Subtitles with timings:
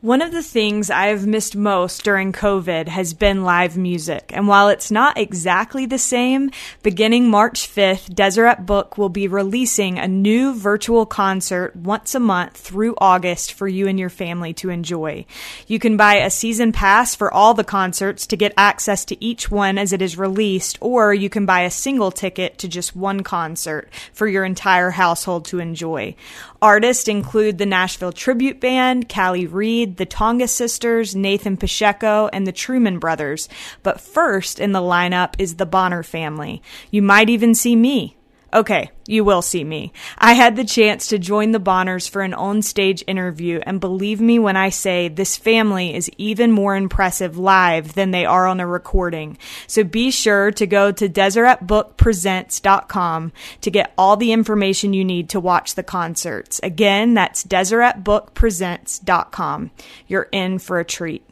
[0.00, 4.30] One of the things I've missed most during COVID has been live music.
[4.32, 6.52] And while it's not exactly the same,
[6.84, 12.56] beginning March 5th, Deseret Book will be releasing a new virtual concert once a month
[12.56, 15.26] through August for you and your family to enjoy.
[15.66, 19.50] You can buy a season pass for all the concerts to get access to each
[19.50, 23.24] one as it is released, or you can buy a single ticket to just one
[23.24, 26.14] concert for your entire household to enjoy.
[26.62, 32.52] Artists include the Nashville Tribute Band, Calee Reed, the Tonga Sisters, Nathan Pacheco, and the
[32.52, 33.48] Truman Brothers.
[33.82, 36.62] But first in the lineup is the Bonner family.
[36.90, 38.17] You might even see me.
[38.50, 39.92] Okay, you will see me.
[40.16, 44.38] I had the chance to join the Bonners for an on-stage interview, and believe me
[44.38, 48.66] when I say this family is even more impressive live than they are on a
[48.66, 49.36] recording.
[49.66, 55.40] So be sure to go to deseretbookpresents.com to get all the information you need to
[55.40, 56.58] watch the concerts.
[56.62, 59.70] Again, that's deseretbookpresents.com.
[60.06, 61.22] You're in for a treat.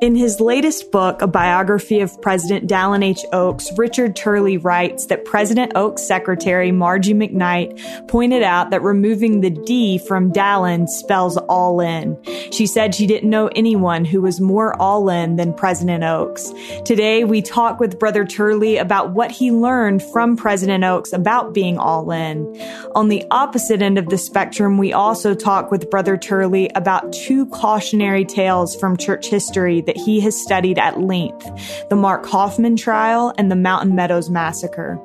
[0.00, 3.22] In his latest book, A Biography of President Dallin H.
[3.34, 9.50] Oaks, Richard Turley writes that President Oaks' secretary, Margie McKnight, pointed out that removing the
[9.50, 12.16] D from Dallin spells all in.
[12.50, 16.50] She said she didn't know anyone who was more all in than President Oaks.
[16.86, 21.76] Today, we talk with Brother Turley about what he learned from President Oaks about being
[21.76, 22.46] all in.
[22.94, 27.44] On the opposite end of the spectrum, we also talk with Brother Turley about two
[27.48, 33.34] cautionary tales from church history that he has studied at length the Mark Hofmann trial
[33.36, 35.00] and the Mountain Meadows massacre.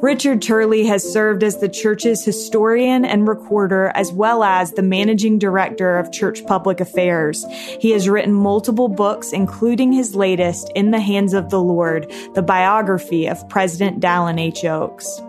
[0.00, 5.38] Richard Turley has served as the church's historian and recorder, as well as the managing
[5.38, 7.44] director of church public affairs.
[7.80, 12.42] He has written multiple books, including his latest, In the Hands of the Lord, the
[12.42, 14.64] biography of President Dallin H.
[14.64, 15.20] Oaks.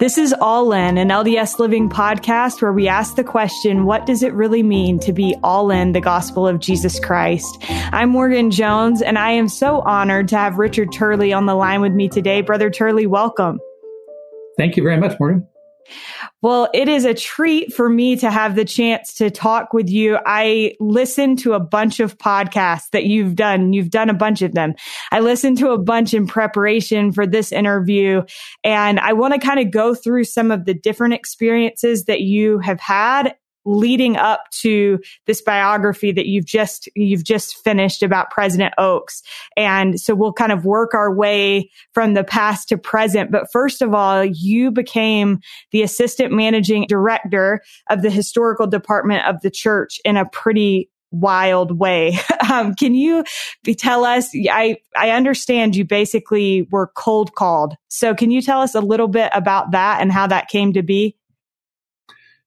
[0.00, 4.22] This is All In, an LDS Living podcast where we ask the question, what does
[4.22, 7.58] it really mean to be all in the gospel of Jesus Christ?
[7.68, 11.80] I'm Morgan Jones, and I am so honored to have Richard Turley on the line
[11.80, 12.42] with me today.
[12.42, 13.58] Brother Turley, welcome.
[14.56, 15.48] Thank you very much, Morgan.
[16.40, 20.18] Well, it is a treat for me to have the chance to talk with you.
[20.24, 23.72] I listened to a bunch of podcasts that you've done.
[23.72, 24.74] You've done a bunch of them.
[25.10, 28.22] I listened to a bunch in preparation for this interview
[28.62, 32.60] and I want to kind of go through some of the different experiences that you
[32.60, 33.34] have had
[33.68, 39.22] leading up to this biography that you've just you've just finished about President Oaks.
[39.56, 43.30] And so we'll kind of work our way from the past to present.
[43.30, 45.40] But first of all, you became
[45.70, 51.78] the assistant managing director of the historical department of the church in a pretty wild
[51.78, 52.18] way.
[52.50, 53.24] Um, can you
[53.76, 54.30] tell us?
[54.34, 57.74] I I understand you basically were cold called.
[57.88, 60.82] So can you tell us a little bit about that and how that came to
[60.82, 61.17] be?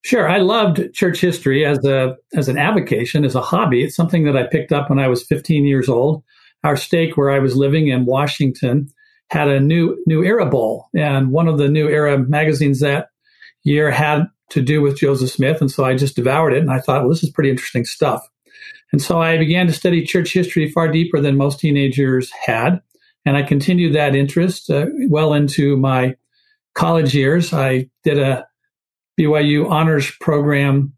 [0.04, 0.28] Sure.
[0.28, 3.84] I loved church history as a as an avocation, as a hobby.
[3.84, 6.24] It's something that I picked up when I was 15 years old.
[6.64, 8.88] Our stake where I was living in Washington
[9.30, 13.10] had a new new era bowl, and one of the new era magazines that
[13.64, 16.80] year had to do with Joseph Smith, and so I just devoured it, and I
[16.80, 18.28] thought, well, this is pretty interesting stuff.
[18.92, 22.82] And so I began to study church history far deeper than most teenagers had,
[23.24, 26.16] and I continued that interest uh, well into my
[26.74, 27.54] college years.
[27.54, 28.48] I did a
[29.20, 30.94] BYU honors program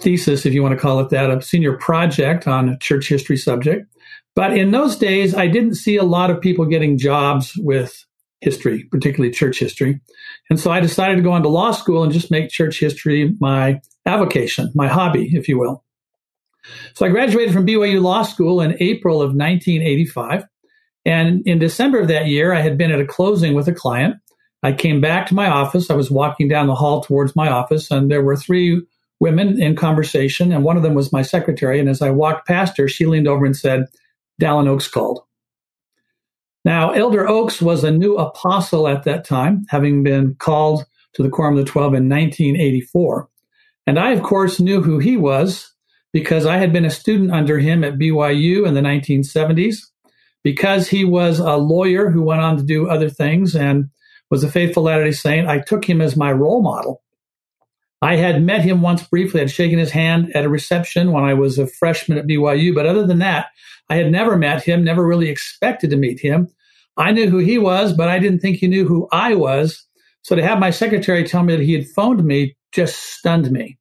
[0.00, 3.36] thesis, if you want to call it that, a senior project on a church history
[3.36, 3.86] subject.
[4.34, 8.04] But in those days, I didn't see a lot of people getting jobs with
[8.40, 10.00] history, particularly church history.
[10.50, 13.80] And so I decided to go into law school and just make church history my
[14.06, 15.84] avocation, my hobby, if you will.
[16.94, 20.44] So I graduated from BYU Law School in April of 1985.
[21.04, 24.16] And in December of that year, I had been at a closing with a client
[24.62, 25.90] I came back to my office.
[25.90, 28.80] I was walking down the hall towards my office, and there were three
[29.18, 31.80] women in conversation, and one of them was my secretary.
[31.80, 33.86] And as I walked past her, she leaned over and said,
[34.40, 35.22] Dallin Oaks called.
[36.64, 40.84] Now, Elder Oaks was a new apostle at that time, having been called
[41.14, 43.28] to the Quorum of the Twelve in 1984.
[43.86, 45.72] And I, of course, knew who he was
[46.12, 49.76] because I had been a student under him at BYU in the 1970s.
[50.44, 53.90] Because he was a lawyer who went on to do other things and
[54.32, 55.46] was a faithful Latter day Saint.
[55.46, 57.02] I took him as my role model.
[58.00, 61.22] I had met him once briefly, I had shaken his hand at a reception when
[61.22, 62.74] I was a freshman at BYU.
[62.74, 63.48] But other than that,
[63.90, 66.48] I had never met him, never really expected to meet him.
[66.96, 69.86] I knew who he was, but I didn't think he knew who I was.
[70.22, 73.76] So to have my secretary tell me that he had phoned me just stunned me.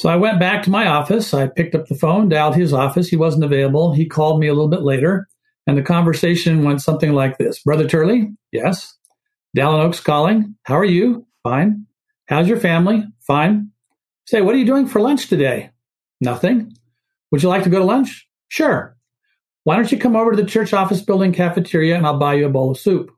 [0.00, 1.32] So I went back to my office.
[1.32, 3.06] I picked up the phone, dialed his office.
[3.06, 3.94] He wasn't available.
[3.94, 5.28] He called me a little bit later,
[5.68, 8.92] and the conversation went something like this Brother Turley, yes.
[9.56, 10.54] Dallin Oaks calling.
[10.64, 11.26] How are you?
[11.42, 11.86] Fine.
[12.28, 13.04] How's your family?
[13.26, 13.70] Fine.
[14.26, 15.70] Say, what are you doing for lunch today?
[16.20, 16.76] Nothing.
[17.30, 18.28] Would you like to go to lunch?
[18.48, 18.96] Sure.
[19.64, 22.46] Why don't you come over to the church office building cafeteria and I'll buy you
[22.46, 23.10] a bowl of soup?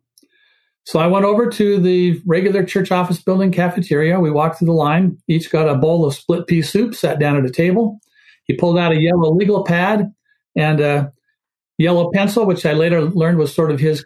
[0.85, 4.20] So I went over to the regular church office building cafeteria.
[4.20, 7.37] We walked through the line, each got a bowl of split pea soup, sat down
[7.37, 7.99] at a table.
[8.44, 10.12] He pulled out a yellow legal pad
[10.56, 11.12] and a
[11.79, 14.05] yellow pencil, which I later learned was sort of his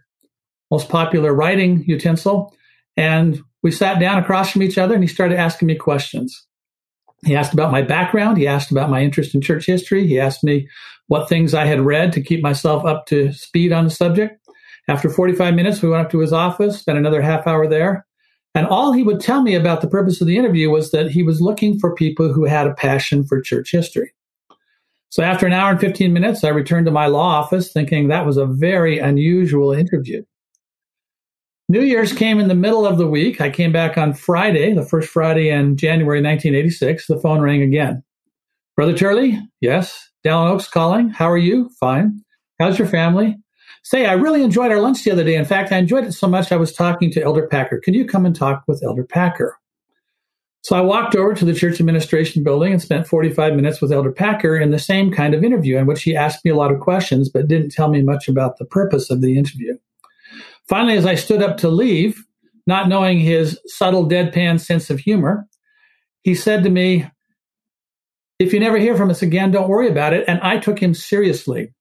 [0.72, 2.54] most popular writing utensil.
[2.96, 6.46] And we sat down across from each other and he started asking me questions.
[7.26, 8.38] He asked about my background.
[8.38, 10.06] He asked about my interest in church history.
[10.06, 10.66] He asked me
[11.08, 14.40] what things I had read to keep myself up to speed on the subject.
[14.88, 18.06] After 45 minutes, we went up to his office, spent another half hour there.
[18.54, 21.22] And all he would tell me about the purpose of the interview was that he
[21.22, 24.12] was looking for people who had a passion for church history.
[25.10, 28.24] So after an hour and 15 minutes, I returned to my law office thinking that
[28.24, 30.24] was a very unusual interview.
[31.68, 33.40] New Year's came in the middle of the week.
[33.40, 37.06] I came back on Friday, the first Friday in January 1986.
[37.06, 38.02] The phone rang again.
[38.76, 39.40] Brother Turley?
[39.60, 40.10] Yes.
[40.24, 41.10] Dallin Oaks calling.
[41.10, 41.70] How are you?
[41.80, 42.22] Fine.
[42.58, 43.36] How's your family?
[43.84, 45.34] Say, I really enjoyed our lunch the other day.
[45.34, 47.80] In fact, I enjoyed it so much I was talking to Elder Packer.
[47.82, 49.58] Can you come and talk with Elder Packer?
[50.62, 54.12] So I walked over to the church administration building and spent 45 minutes with Elder
[54.12, 56.78] Packer in the same kind of interview in which he asked me a lot of
[56.78, 59.76] questions but didn't tell me much about the purpose of the interview.
[60.68, 62.22] Finally, as I stood up to leave,
[62.66, 65.46] not knowing his subtle deadpan sense of humor,
[66.22, 67.06] he said to me,
[68.38, 70.24] If you never hear from us again, don't worry about it.
[70.28, 71.72] And I took him seriously.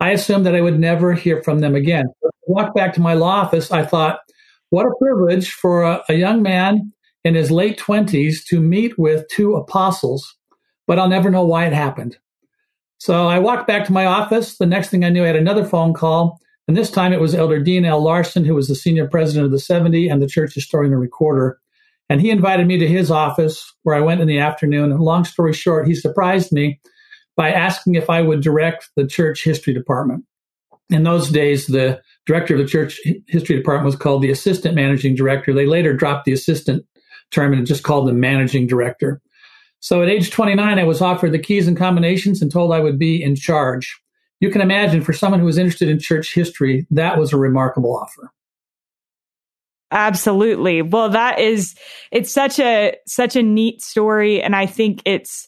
[0.00, 2.06] I assumed that I would never hear from them again.
[2.24, 3.70] I walked back to my law office.
[3.70, 4.20] I thought,
[4.70, 6.92] what a privilege for a, a young man
[7.24, 10.34] in his late 20s to meet with two apostles,
[10.86, 12.16] but I'll never know why it happened.
[12.98, 14.56] So I walked back to my office.
[14.56, 17.34] The next thing I knew, I had another phone call and this time it was
[17.34, 18.02] Elder Dean L.
[18.02, 21.58] Larsen, who was the senior president of the 70 and the church historian and recorder.
[22.08, 24.92] And he invited me to his office where I went in the afternoon.
[24.92, 26.80] And long story short, he surprised me
[27.36, 30.24] by asking if I would direct the church history department.
[30.90, 35.14] In those days, the director of the church history department was called the assistant managing
[35.14, 35.52] director.
[35.52, 36.84] They later dropped the assistant
[37.30, 39.20] term and just called the managing director.
[39.80, 42.98] So at age 29, I was offered the keys and combinations and told I would
[42.98, 44.01] be in charge
[44.42, 47.96] you can imagine for someone who was interested in church history, that was a remarkable
[47.96, 48.32] offer.
[49.92, 50.82] Absolutely.
[50.82, 51.76] Well, that is
[52.10, 55.46] it's such a such a neat story and I think it's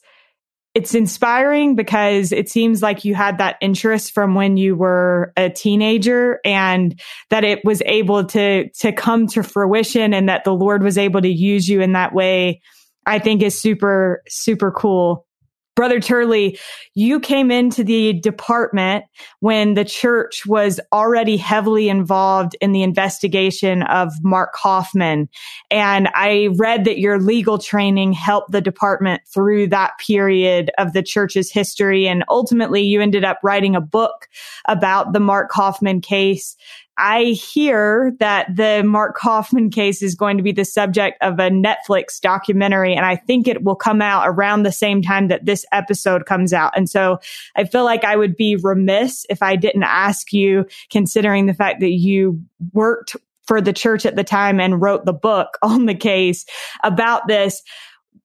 [0.75, 5.51] it's inspiring because it seems like you had that interest from when you were a
[5.51, 7.01] teenager and
[7.31, 11.21] that it was able to to come to fruition and that the Lord was able
[11.21, 12.61] to use you in that way.
[13.07, 15.27] I think is super super cool.
[15.77, 16.59] Brother Turley,
[16.95, 19.05] you came into the department
[19.41, 25.29] when the church was already heavily involved in the investigation of Mark Hofmann.
[25.73, 31.03] And I read that your legal training helped the department through that period of the
[31.03, 32.07] church's history.
[32.07, 34.29] And ultimately, you ended up writing a book
[34.69, 36.57] about the Mark Hofmann case
[36.97, 41.51] I hear that the Mark Hofmann case is going to be the subject of a
[41.51, 45.67] Netflix documentary, and I think it will come out around the same time that this
[45.73, 46.73] episode comes out.
[46.77, 47.19] And so
[47.57, 51.81] I feel like I would be remiss if I didn't ask you, considering the fact
[51.81, 52.41] that you
[52.73, 56.47] worked for the church at the time and wrote the book on the case
[56.83, 57.63] about this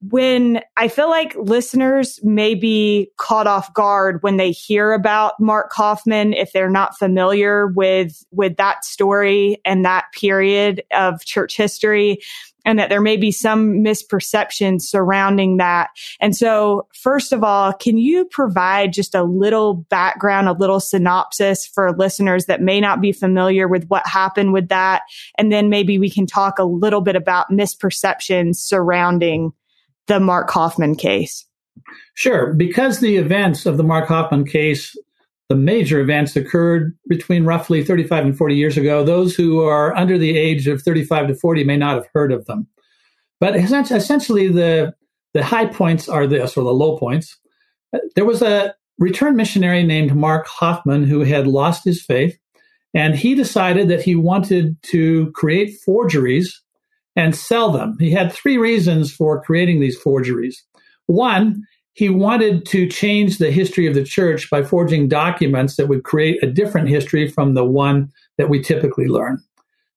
[0.01, 5.71] when I feel like listeners may be caught off guard when they hear about Mark
[5.73, 12.19] Hofmann if they're not familiar with with that story and that period of church history
[12.65, 15.89] and that there may be some misperceptions surrounding that.
[16.19, 21.65] And so, first of all, can you provide just a little background, a little synopsis
[21.65, 25.03] for listeners that may not be familiar with what happened with that?
[25.37, 29.51] And then maybe we can talk a little bit about misperceptions surrounding
[30.09, 31.45] the Mark Hofmann case?
[32.15, 32.53] Sure.
[32.53, 34.93] Because the events of the Mark Hofmann case,
[35.47, 40.17] the major events occurred between roughly 35 and 40 years ago, those who are under
[40.17, 42.67] the age of 35 to 40 may not have heard of them.
[43.39, 44.93] But essentially, the,
[45.33, 47.37] the high points are this, or the low points.
[48.15, 52.37] There was a returned missionary named Mark Hofmann who had lost his faith,
[52.93, 56.61] and he decided that he wanted to create forgeries
[57.19, 57.97] and sell them.
[57.99, 60.63] He had three reasons for creating these forgeries.
[61.07, 66.05] One, he wanted to change the history of the church by forging documents that would
[66.05, 69.43] create a different history from the one that we typically learn.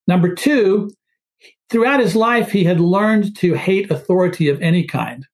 [0.09, 0.91] Number two,
[1.71, 5.25] throughout his life, he had learned to hate authority of any kind.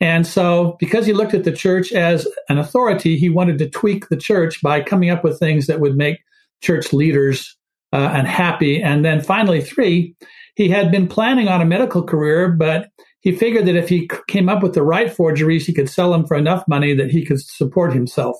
[0.00, 4.08] And so, because he looked at the church as an authority, he wanted to tweak
[4.08, 6.20] the church by coming up with things that would make
[6.62, 7.58] church leaders
[7.92, 8.82] uh, unhappy.
[8.82, 10.16] And then finally, three,
[10.54, 12.90] he had been planning on a medical career, but
[13.20, 16.26] he figured that if he came up with the right forgeries, he could sell them
[16.26, 18.36] for enough money that he could support himself.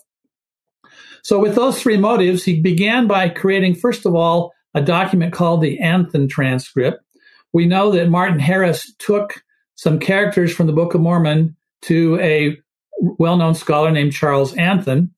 [1.22, 5.60] So, with those three motives, he began by creating, first of all, a document called
[5.60, 7.02] the Anthon transcript.
[7.52, 9.42] We know that Martin Harris took
[9.74, 12.58] some characters from the Book of Mormon to a
[13.00, 15.10] well known scholar named Charles Anthon.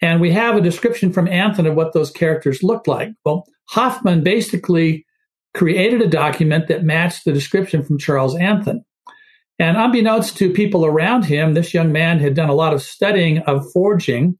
[0.00, 3.10] And we have a description from Anthon of what those characters looked like.
[3.24, 5.03] Well, Hofmann basically
[5.54, 8.84] created a document that matched the description from Charles Anthon.
[9.58, 13.38] And unbeknownst to people around him, this young man had done a lot of studying
[13.40, 14.36] of forging.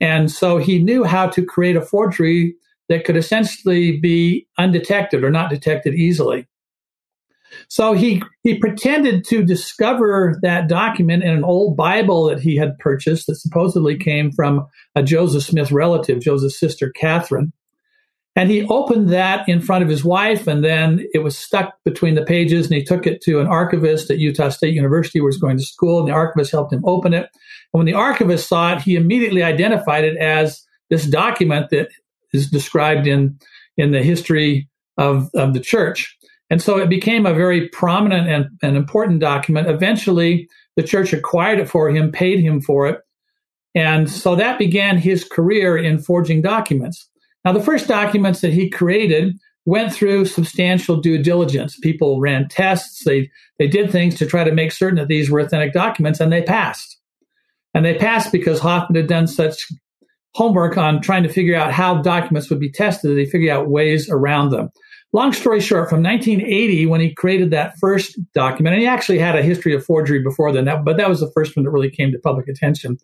[0.00, 2.56] And so he knew how to create a forgery
[2.88, 6.46] that could essentially be undetected or not detected easily.
[7.68, 12.78] So he, he pretended to discover that document in an old Bible that he had
[12.78, 17.52] purchased that supposedly came from a Joseph Smith relative, Joseph's sister Catherine.
[18.36, 22.16] And he opened that in front of his wife, and then it was stuck between
[22.16, 22.66] the pages.
[22.66, 25.56] And he took it to an archivist at Utah State University, where he was going
[25.56, 27.30] to school, and the archivist helped him open it.
[27.72, 31.90] And when the archivist saw it, he immediately identified it as this document that
[32.32, 33.38] is described in
[33.76, 36.16] in the history of, of the church.
[36.50, 39.68] And so it became a very prominent and, and important document.
[39.68, 43.00] Eventually, the church acquired it for him, paid him for it.
[43.74, 47.08] And so that began his career in forging documents.
[47.44, 49.36] Now, the first documents that he created
[49.66, 51.78] went through substantial due diligence.
[51.78, 55.40] People ran tests, they, they did things to try to make certain that these were
[55.40, 56.98] authentic documents, and they passed.
[57.72, 59.66] And they passed because Hofmann had done such
[60.34, 63.68] homework on trying to figure out how documents would be tested that he figured out
[63.68, 64.70] ways around them.
[65.14, 69.36] Long story short, from 1980, when he created that first document, and he actually had
[69.36, 72.10] a history of forgery before then, but that was the first one that really came
[72.10, 72.98] to public attention.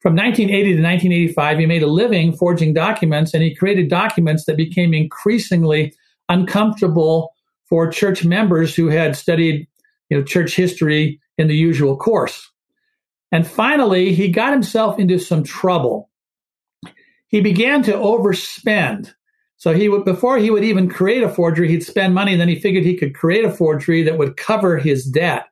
[0.00, 4.56] From 1980 to 1985, he made a living forging documents, and he created documents that
[4.56, 5.92] became increasingly
[6.28, 7.34] uncomfortable
[7.68, 9.66] for church members who had studied
[10.08, 12.48] you know, church history in the usual course.
[13.32, 16.10] And finally, he got himself into some trouble.
[17.26, 19.15] He began to overspend
[19.56, 22.32] so he would, before he would even create a forgery, he'd spend money.
[22.32, 25.46] And then he figured he could create a forgery that would cover his debt.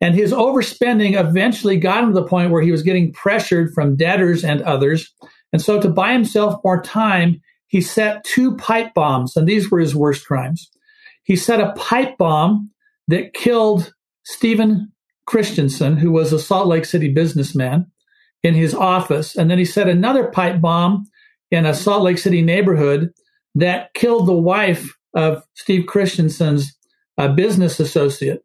[0.00, 3.96] And his overspending eventually got him to the point where he was getting pressured from
[3.96, 5.12] debtors and others.
[5.52, 9.80] And so to buy himself more time, he set two pipe bombs, and these were
[9.80, 10.70] his worst crimes.
[11.24, 12.70] He set a pipe bomb
[13.08, 13.92] that killed
[14.24, 14.92] Steven
[15.26, 17.90] Christensen, who was a Salt Lake City businessman,
[18.42, 19.34] in his office.
[19.34, 21.06] And then he set another pipe bomb
[21.50, 23.12] in a Salt Lake City neighborhood
[23.56, 26.76] that killed the wife of Steve Christensen's
[27.18, 28.44] uh, business associate,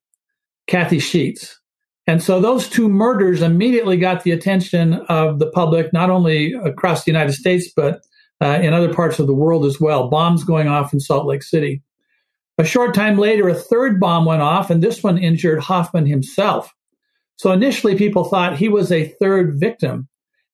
[0.67, 1.59] Kathy Sheets.
[2.07, 7.03] And so those two murders immediately got the attention of the public, not only across
[7.03, 8.01] the United States, but
[8.41, 10.09] uh, in other parts of the world as well.
[10.09, 11.83] Bombs going off in Salt Lake City.
[12.57, 16.73] A short time later, a third bomb went off, and this one injured Hofmann himself.
[17.35, 20.07] So initially, people thought he was a third victim.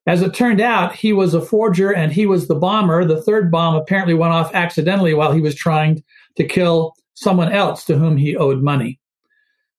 [0.07, 3.03] As it turned out, he was a forger and he was the bomber.
[3.03, 6.01] The third bomb apparently went off accidentally while he was trying
[6.37, 8.99] to kill someone else to whom he owed money.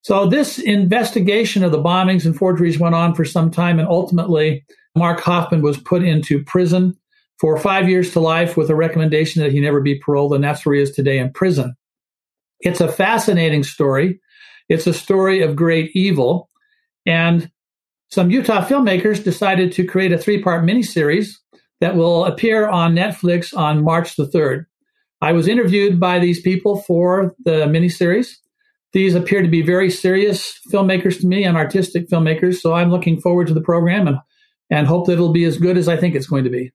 [0.03, 4.65] So this investigation of the bombings and forgeries went on for some time, and ultimately,
[4.95, 6.97] Mark Hofmann was put into prison
[7.39, 10.65] for five years to life with a recommendation that he never be paroled, and that's
[10.65, 11.75] where he is today in prison.
[12.61, 14.21] It's a fascinating story.
[14.69, 16.51] It's a story of great evil.
[17.07, 17.51] And
[18.11, 21.35] some Utah filmmakers decided to create a three part miniseries
[21.81, 24.67] that will appear on Netflix on March the 3rd.
[25.21, 28.37] I was interviewed by these people for the miniseries.
[28.93, 33.21] These appear to be very serious filmmakers to me and artistic filmmakers, so I'm looking
[33.21, 34.19] forward to the program and,
[34.71, 36.73] and hope that it'll be as good as I think it's going to be.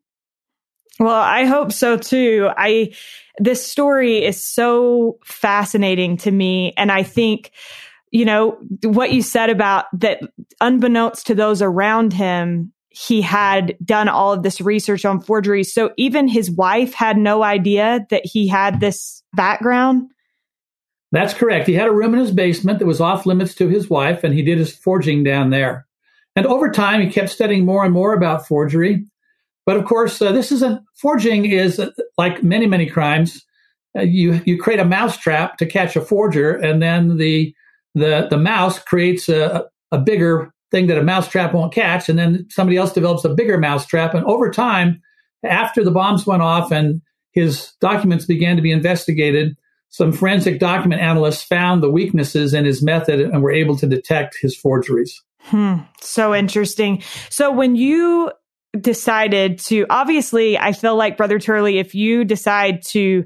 [1.00, 2.50] Well, I hope so too.
[2.56, 2.94] I
[3.40, 7.52] this story is so fascinating to me and I think
[8.14, 10.22] you know, what you said about that
[10.62, 15.74] unbeknownst to those around him, he had done all of this research on forgeries.
[15.74, 20.12] So even his wife had no idea that he had this background.
[21.12, 21.66] That's correct.
[21.66, 24.34] He had a room in his basement that was off limits to his wife, and
[24.34, 25.88] he did his forging down there.
[26.36, 29.06] And over time, he kept studying more and more about forgery.
[29.66, 33.44] But of course, uh, this isn't forging is uh, like many many crimes.
[33.98, 37.56] Uh, you you create a mousetrap to catch a forger, and then the
[37.94, 42.48] the the mouse creates a, a bigger thing that a mousetrap won't catch, and then
[42.50, 44.14] somebody else develops a bigger mousetrap.
[44.14, 45.02] And over time,
[45.44, 49.56] after the bombs went off and his documents began to be investigated,
[49.90, 54.38] some forensic document analysts found the weaknesses in his method and were able to detect
[54.42, 55.22] his forgeries.
[55.40, 55.80] Hmm.
[56.02, 57.04] So interesting.
[57.30, 58.32] So when you
[58.80, 63.26] decided to, obviously, I feel like Brother Turley, if you decide to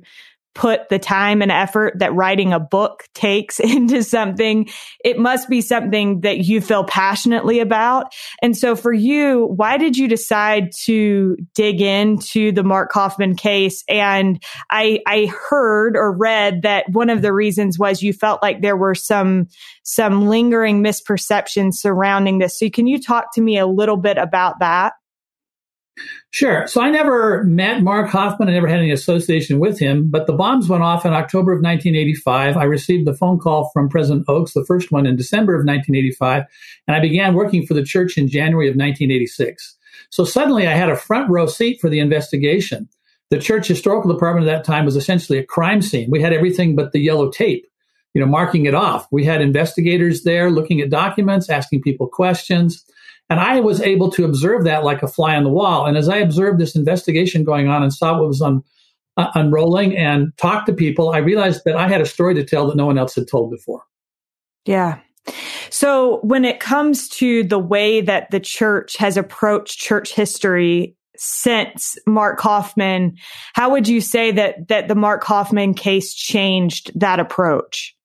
[0.57, 4.67] put the time and effort that writing a book takes into something,
[5.05, 8.13] it must be something that you feel passionately about.
[8.41, 13.83] And so for you, why did you decide to dig into the Mark Hofmann case?
[13.87, 18.61] And I, I heard or read that one of the reasons was you felt like
[18.61, 19.47] there were some,
[19.83, 22.59] some lingering misperceptions surrounding this.
[22.59, 24.93] So can you talk to me a little bit about that?
[26.32, 26.68] Sure.
[26.68, 28.50] So I never met Mark Hofmann.
[28.50, 31.58] I never had any association with him, but the bombs went off in October of
[31.58, 32.58] 1985.
[32.58, 36.44] I received the phone call from President Oaks, the first one in December of 1985,
[36.88, 39.75] and I began working for the church in January of 1986.
[40.10, 42.88] So suddenly I had a front row seat for the investigation.
[43.30, 46.10] The church historical department at that time was essentially a crime scene.
[46.10, 47.66] We had everything but the yellow tape,
[48.13, 49.08] you know, marking it off.
[49.12, 52.86] We had investigators there looking at documents, asking people questions.
[53.29, 55.86] And I was able to observe that like a fly on the wall.
[55.86, 60.31] And as I observed this investigation going on and saw what was uh, unrolling and
[60.38, 62.98] talked to people, I realized that I had a story to tell that no one
[62.98, 63.84] else had told before.
[64.65, 65.00] Yeah.
[65.69, 71.98] So when it comes to the way that the church has approached church history since
[72.05, 73.17] Mark Hofmann,
[73.53, 77.97] how would you say that that the Mark Hofmann case changed that approach?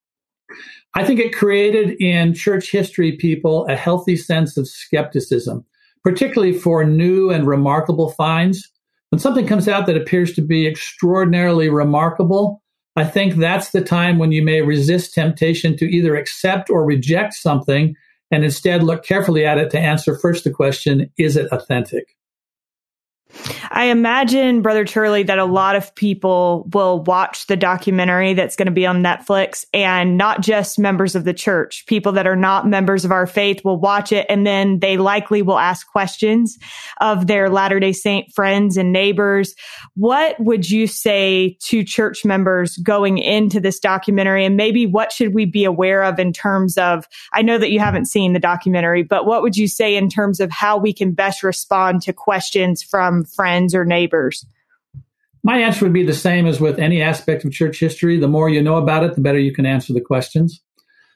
[0.95, 5.65] I think it created in church history people a healthy sense of skepticism,
[6.03, 8.69] particularly for new and remarkable finds.
[9.09, 12.61] When something comes out that appears to be extraordinarily remarkable,
[12.95, 17.33] I think that's the time when you may resist temptation to either accept or reject
[17.33, 17.95] something
[18.29, 22.15] and instead look carefully at it to answer first the question, is it authentic?
[23.71, 28.67] I imagine, Brother Turley, that a lot of people will watch the documentary that's going
[28.67, 31.85] to be on Netflix and not just members of the church.
[31.87, 35.41] People that are not members of our faith will watch it and then they likely
[35.41, 36.57] will ask questions
[37.01, 39.55] of their Latter day Saint friends and neighbors.
[39.95, 44.45] What would you say to church members going into this documentary?
[44.45, 47.79] And maybe what should we be aware of in terms of, I know that you
[47.79, 51.13] haven't seen the documentary, but what would you say in terms of how we can
[51.13, 54.45] best respond to questions from friends or neighbors?
[55.43, 58.17] My answer would be the same as with any aspect of church history.
[58.17, 60.61] The more you know about it, the better you can answer the questions.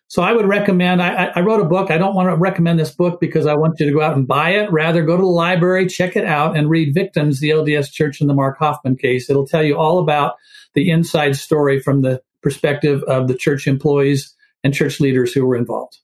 [0.10, 1.91] So I would recommend, I, I, wrote a book.
[1.91, 4.26] I don't want to recommend this book because I want you to go out and
[4.26, 4.72] buy it.
[4.72, 8.30] Rather, go to the library, check it out, and read Victims, the LDS Church and
[8.30, 9.30] the Mark Hofmann case.
[9.30, 10.36] It'll tell you all about
[10.76, 15.58] the inside story from the perspective of the church employees and church leaders who were
[15.58, 15.98] involved.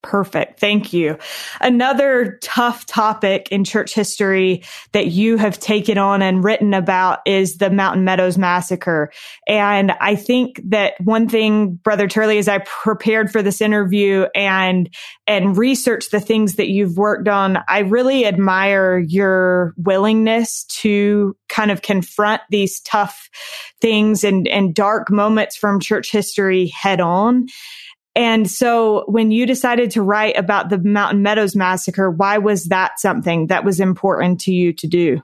[0.00, 0.60] Perfect.
[0.60, 1.18] Thank you.
[1.60, 7.56] Another tough topic in church history that you have taken on and written about is
[7.56, 9.10] the Mountain Meadows massacre.
[9.48, 14.88] And I think that one thing, Brother Turley, as I prepared for this interview and,
[15.26, 21.72] and researched the things that you've worked on, I really admire your willingness to kind
[21.72, 23.28] of confront these tough
[23.80, 27.48] things and, and dark moments from church history head on.
[28.14, 32.98] And so when you decided to write about the Mountain Meadows massacre, why was that
[32.98, 35.22] something that was important to you to do?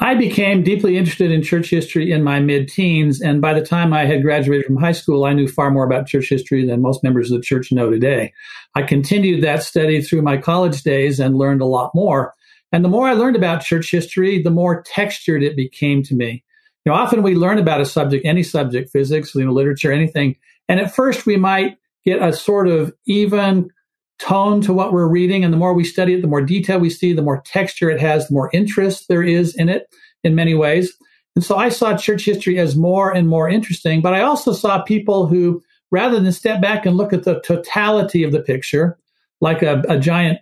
[0.00, 3.20] I became deeply interested in church history in my mid teens.
[3.20, 6.08] And by the time I had graduated from high school, I knew far more about
[6.08, 8.32] church history than most members of the church know today.
[8.74, 12.34] I continued that study through my college days and learned a lot more.
[12.72, 16.42] And the more I learned about church history, the more textured it became to me.
[16.84, 20.36] You know, often we learn about a subject, any subject, physics, you know, literature, anything,
[20.68, 23.70] and at first, we might get a sort of even
[24.18, 25.44] tone to what we're reading.
[25.44, 28.00] And the more we study it, the more detail we see, the more texture it
[28.00, 29.86] has, the more interest there is in it
[30.22, 30.94] in many ways.
[31.36, 34.82] And so I saw church history as more and more interesting, but I also saw
[34.82, 38.96] people who, rather than step back and look at the totality of the picture,
[39.40, 40.38] like a, a giant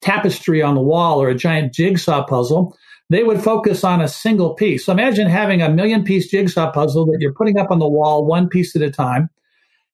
[0.00, 2.76] tapestry on the wall or a giant jigsaw puzzle,
[3.10, 4.86] they would focus on a single piece.
[4.86, 8.24] So imagine having a million piece jigsaw puzzle that you're putting up on the wall
[8.24, 9.28] one piece at a time.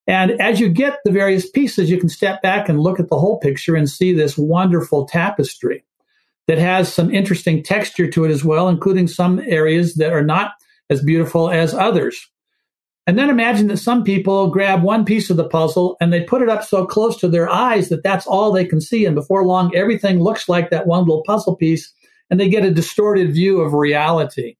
[0.06, 3.18] And as you get the various pieces, you can step back and look at the
[3.18, 5.84] whole picture and see this wonderful tapestry
[6.46, 10.52] that has some interesting texture to it as well, including some areas that are not
[10.90, 12.28] as beautiful as others.
[13.06, 16.42] And then imagine that some people grab one piece of the puzzle and they put
[16.42, 19.04] it up so close to their eyes that that's all they can see.
[19.04, 21.92] And before long, everything looks like that one little puzzle piece
[22.30, 24.56] and they get a distorted view of reality.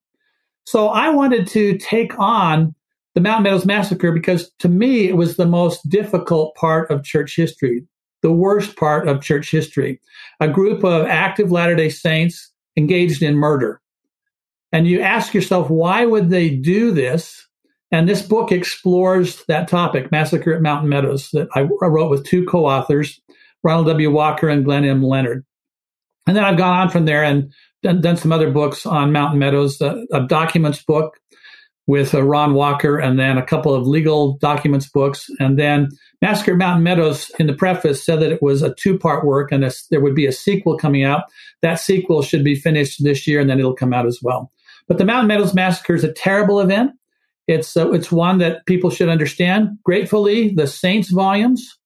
[0.67, 2.75] So I wanted to take on
[3.15, 7.37] the Mountain Meadows Massacre because to me it was the most difficult part of church
[7.37, 7.87] history,
[8.23, 10.01] the worst part of church history.
[10.41, 13.81] A group of active Latter day Saints engaged in murder.
[14.73, 17.47] And you ask yourself, why would they do this?
[17.93, 22.45] And this book explores that topic, Massacre at Mountain Meadows, that I wrote with two
[22.45, 23.21] co authors,
[23.63, 24.11] Ronald W.
[24.11, 25.01] Walker and Glenn M.
[25.01, 25.45] Leonard.
[26.27, 27.53] And then I've gone on from there and
[27.85, 31.21] done, done some other books on Mountain Meadows, a, a documents book
[31.87, 35.29] with uh, Ron Walker, and then a couple of legal documents books.
[35.39, 35.89] And then
[36.23, 39.65] Massacre Mountain Meadows in the preface said that it was a two part work and
[39.65, 41.25] a, there would be a sequel coming out.
[41.63, 44.51] That sequel should be finished this year and then it'll come out as well.
[44.89, 46.93] But the Mountain Meadows Massacre is a terrible event.
[47.47, 49.79] It's, uh, it's one that people should understand.
[49.85, 51.79] Gratefully, the Saints volumes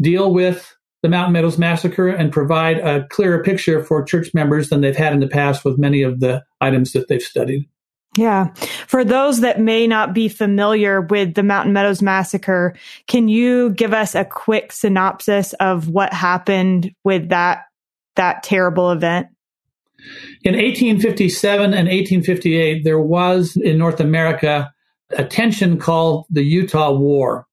[0.00, 4.80] deal with the Mountain Meadows Massacre and provide a clearer picture for church members than
[4.80, 7.68] they've had in the past with many of the items that they've studied.
[8.16, 8.54] Yeah.
[8.86, 12.74] For those that may not be familiar with the Mountain Meadows Massacre,
[13.06, 17.64] can you give us a quick synopsis of what happened with that,
[18.16, 19.28] that terrible event?
[20.42, 24.72] In 1857 and 1858, there was in North America
[25.10, 27.46] a tension called the Utah War.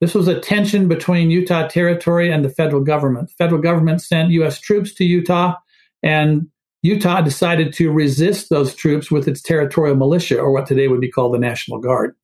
[0.00, 3.28] This was a tension between Utah Territory and the federal government.
[3.28, 4.58] The federal government sent U.S.
[4.58, 5.56] troops to Utah,
[6.02, 6.48] and
[6.82, 11.10] Utah decided to resist those troops with its territorial militia, or what today would be
[11.10, 12.14] called the National Guard.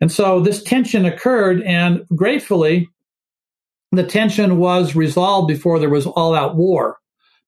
[0.00, 2.88] And so this tension occurred, and gratefully,
[3.90, 6.98] the tension was resolved before there was all out war.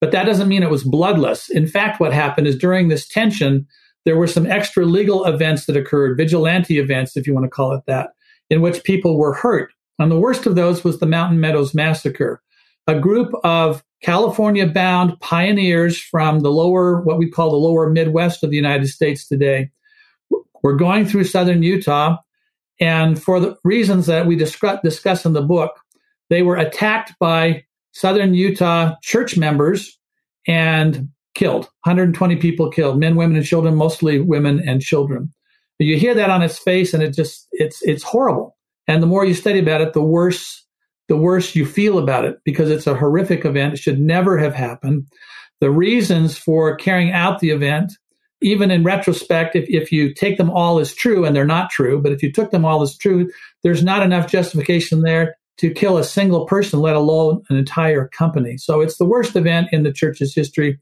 [0.01, 1.49] But that doesn't mean it was bloodless.
[1.49, 3.67] In fact, what happened is during this tension,
[4.05, 7.73] there were some extra legal events that occurred, vigilante events, if you want to call
[7.73, 8.11] it that,
[8.51, 9.73] in which people were hurt.
[9.99, 12.43] And the worst of those was the Mountain Meadows Massacre.
[12.87, 18.43] A group of California bound pioneers from the lower, what we call the lower Midwest
[18.43, 19.71] of the United States today,
[20.63, 22.19] were going through southern Utah.
[22.81, 25.79] And for the reasons that we discuss, in the book,
[26.29, 29.99] they were attacked by southern Utah church members
[30.47, 35.33] and killed 120 people killed men women and children mostly women and children
[35.79, 39.25] you hear that on its face and it just it's it's horrible and the more
[39.25, 40.64] you study about it the worse
[41.09, 43.75] the worse you feel about it because it's a horrific event.
[43.75, 45.07] It should never have happened.
[45.61, 47.93] The reasons for carrying out the event,
[48.41, 52.01] even in retrospect, if, if you take them all as true, and they're not true,
[52.01, 53.31] but if you took them all as true,
[53.63, 58.57] there's not enough justification there to kill a single person, let alone an entire company.
[58.57, 60.79] So it's the worst event in the church's history.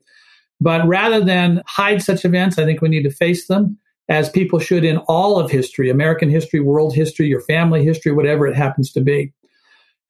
[0.61, 4.59] But rather than hide such events, I think we need to face them as people
[4.59, 8.93] should in all of history, American history, world history, your family history, whatever it happens
[8.93, 9.33] to be.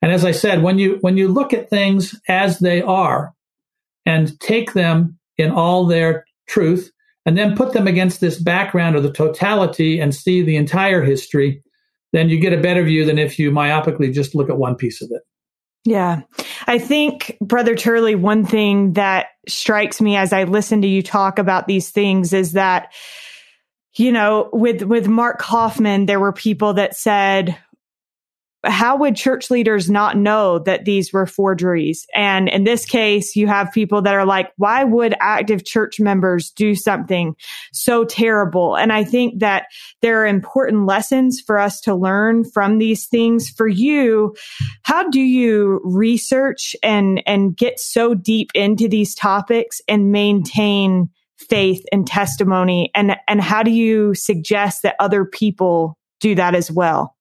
[0.03, 3.33] And as I said, when you when you look at things as they are
[4.05, 6.91] and take them in all their truth
[7.25, 11.63] and then put them against this background of the totality and see the entire history,
[12.11, 15.01] then you get a better view than if you myopically just look at one piece
[15.01, 15.21] of it.
[15.85, 16.23] Yeah.
[16.67, 21.39] I think, Brother Turley, one thing that strikes me as I listen to you talk
[21.39, 22.91] about these things is that,
[23.95, 27.57] you know, with, with Mark Hofmann, there were people that said,
[28.65, 32.05] how would church leaders not know that these were forgeries?
[32.15, 36.49] And in this case, you have people that are like, why would active church members
[36.51, 37.35] do something
[37.73, 38.75] so terrible?
[38.77, 39.65] And I think that
[40.01, 43.49] there are important lessons for us to learn from these things.
[43.49, 44.35] For you,
[44.83, 51.83] how do you research and, and get so deep into these topics and maintain faith
[51.91, 52.91] and testimony?
[52.95, 57.12] And, and how do you suggest that other people do that as well?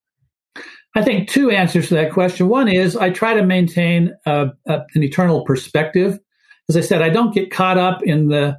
[0.95, 2.49] I think two answers to that question.
[2.49, 6.19] One is I try to maintain a, a, an eternal perspective.
[6.69, 8.59] As I said, I don't get caught up in the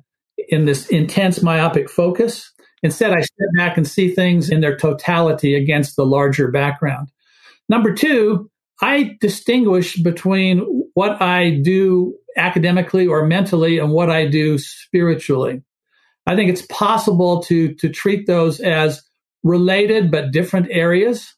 [0.49, 2.51] in this intense myopic focus.
[2.81, 7.09] Instead, I step back and see things in their totality against the larger background.
[7.69, 8.49] Number two,
[8.81, 10.59] I distinguish between
[10.95, 15.61] what I do academically or mentally and what I do spiritually.
[16.25, 19.01] I think it's possible to to treat those as
[19.43, 21.33] related but different areas.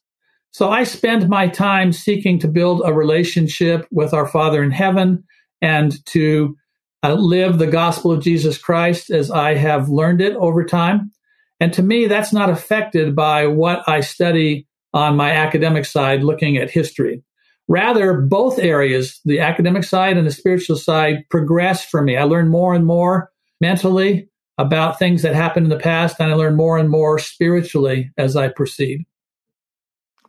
[0.56, 5.22] So I spend my time seeking to build a relationship with our Father in heaven
[5.60, 6.56] and to
[7.02, 11.12] uh, live the gospel of Jesus Christ as I have learned it over time.
[11.60, 16.56] And to me, that's not affected by what I study on my academic side, looking
[16.56, 17.22] at history.
[17.68, 22.16] Rather, both areas, the academic side and the spiritual side, progress for me.
[22.16, 26.34] I learn more and more mentally about things that happened in the past, and I
[26.34, 29.04] learn more and more spiritually as I proceed.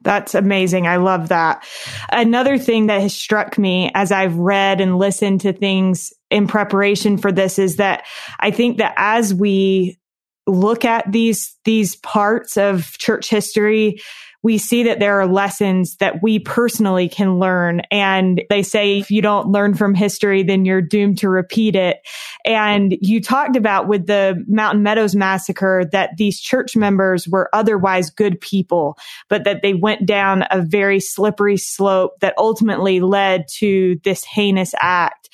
[0.02, 0.88] That's amazing.
[0.88, 1.66] I love that.
[2.12, 7.18] Another thing that has struck me as I've read and listened to things in preparation
[7.18, 8.06] for this is that
[8.40, 9.98] I think that as we
[10.46, 14.00] look at these, these parts of church history,
[14.44, 17.82] we see that there are lessons that we personally can learn.
[17.92, 21.98] And they say if you don't learn from history, then you're doomed to repeat it.
[22.46, 28.10] And you talked about with the Mountain Meadows massacre that these church members were otherwise
[28.10, 28.98] good people,
[29.28, 34.74] but that they went down a very slippery slope that ultimately led to this heinous
[34.80, 35.30] act.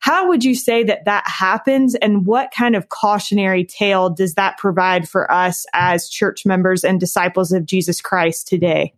[0.00, 4.58] How would you say that that happens and what kind of cautionary tale does that
[4.58, 8.94] provide for us as church members and disciples of Jesus Christ today?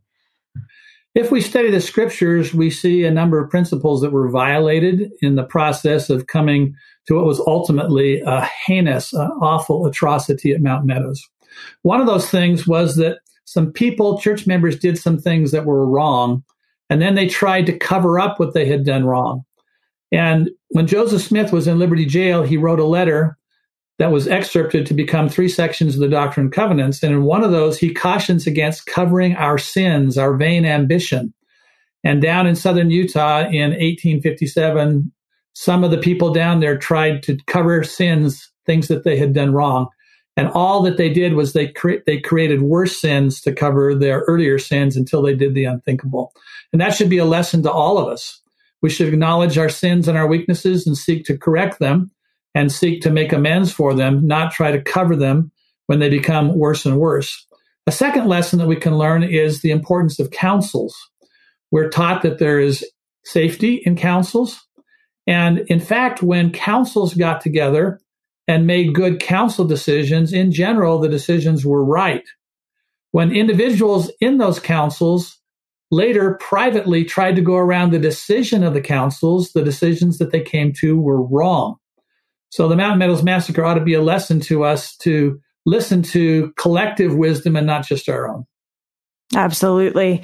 [1.14, 5.34] If we study the scriptures, we see a number of principles that were violated in
[5.34, 10.84] the process of coming to what was ultimately a heinous, uh, awful atrocity at Mount
[10.84, 11.26] Meadows.
[11.82, 15.86] One of those things was that some people, church members, did some things that were
[15.86, 16.44] wrong,
[16.90, 19.44] and then they tried to cover up what they had done wrong.
[20.12, 23.36] And when Joseph Smith was in Liberty Jail, he wrote a letter
[23.98, 27.02] that was excerpted to become three sections of the Doctrine and Covenants.
[27.02, 31.34] And in one of those, he cautions against covering our sins, our vain ambition.
[32.04, 35.12] And down in southern Utah in 1857,
[35.54, 39.52] some of the people down there tried to cover sins, things that they had done
[39.52, 39.88] wrong.
[40.36, 44.20] And all that they did was they, cre- they created worse sins to cover their
[44.20, 46.32] earlier sins until they did the unthinkable.
[46.72, 48.40] And that should be a lesson to all of us.
[48.82, 52.10] We should acknowledge our sins and our weaknesses and seek to correct them
[52.54, 55.50] and seek to make amends for them, not try to cover them
[55.86, 57.46] when they become worse and worse.
[57.86, 60.96] A second lesson that we can learn is the importance of councils.
[61.70, 62.84] We're taught that there is
[63.24, 64.60] safety in councils.
[65.26, 68.00] And in fact, when councils got together
[68.46, 72.24] and made good council decisions, in general, the decisions were right.
[73.10, 75.37] When individuals in those councils
[75.90, 80.42] later privately tried to go around the decision of the councils, the decisions that they
[80.42, 81.76] came to were wrong.
[82.50, 86.52] So the Mountain Meadows Massacre ought to be a lesson to us to listen to
[86.58, 88.46] collective wisdom and not just our own.
[89.34, 90.22] Absolutely.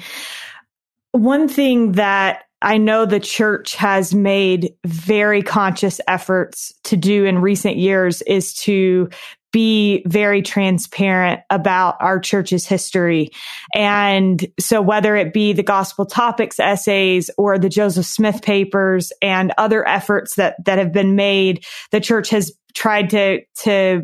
[1.11, 7.39] One thing that I know the church has made very conscious efforts to do in
[7.39, 9.09] recent years is to
[9.55, 13.29] be very transparent about our church's history.
[13.73, 19.53] And so whether it be the gospel topics essays or the Joseph Smith papers and
[19.57, 24.03] other efforts that, that have been made, the church has tried to, to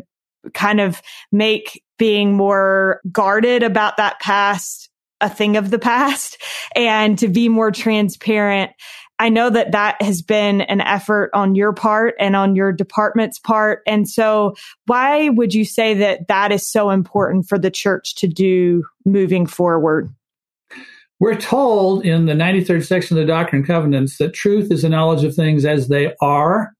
[0.54, 4.88] kind of make being more guarded about that past
[5.20, 6.38] a thing of the past
[6.74, 8.70] and to be more transparent
[9.22, 13.38] I know that that has been an effort on your part and on your department's
[13.38, 13.82] part.
[13.86, 14.56] And so
[14.86, 19.46] why would you say that that is so important for the church to do moving
[19.46, 20.12] forward?
[21.20, 24.88] We're told in the 93rd section of the Doctrine and Covenants that truth is a
[24.88, 26.72] knowledge of things as they are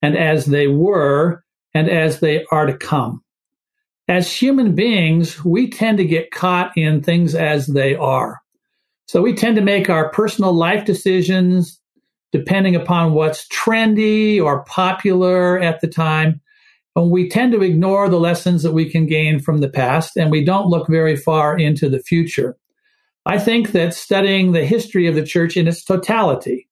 [0.00, 1.42] and as they were
[1.74, 3.24] and as they are to come.
[4.06, 8.40] As human beings, we tend to get caught in things as they are.
[9.08, 11.77] So we tend to make our personal life decisions
[12.32, 16.40] depending upon what's trendy or popular at the time.
[16.94, 20.30] And we tend to ignore the lessons that we can gain from the past, and
[20.30, 22.56] we don't look very far into the future.
[23.24, 26.68] I think that studying the history of the church in its totality,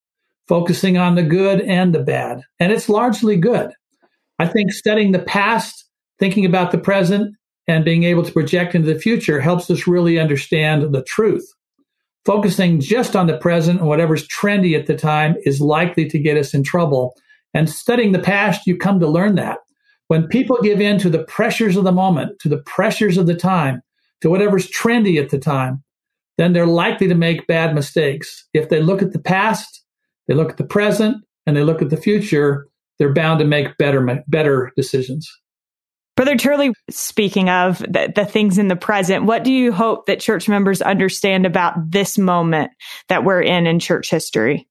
[0.49, 3.73] focusing on the good and the bad, and it's largely good.
[4.39, 5.85] I think studying the past,
[6.19, 7.37] thinking about the present,
[7.69, 11.47] and being able to project into the future helps us really understand the truth.
[12.27, 16.37] Focusing just on the present and whatever's trendy at the time is likely to get
[16.37, 17.17] us in trouble.
[17.55, 19.59] And studying the past, you come to learn that.
[20.09, 23.37] When people give in to the pressures of the moment, to the pressures of the
[23.37, 23.81] time,
[24.23, 25.85] to whatever's trendy at the time,
[26.37, 28.45] then they're likely to make bad mistakes.
[28.53, 29.85] If they look at the past,
[30.27, 32.67] they look at the present, and they look at the future,
[32.99, 35.31] they're bound to make better, better decisions.
[36.17, 40.19] Brother Turley, speaking of the, the, things in the present, what do you hope that
[40.19, 42.71] church members understand about this moment
[43.09, 44.67] that we're in in church history?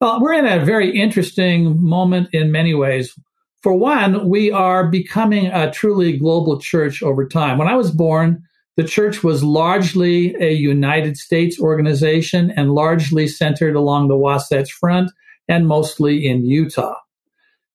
[0.00, 3.14] Well, we're in a very interesting moment in many ways.
[3.62, 7.58] For one, we are becoming a truly global church over time.
[7.58, 8.42] When I was born,
[8.76, 15.12] the church was largely a United States organization and largely centered along the Wasatch Front
[15.46, 16.96] and mostly in Utah.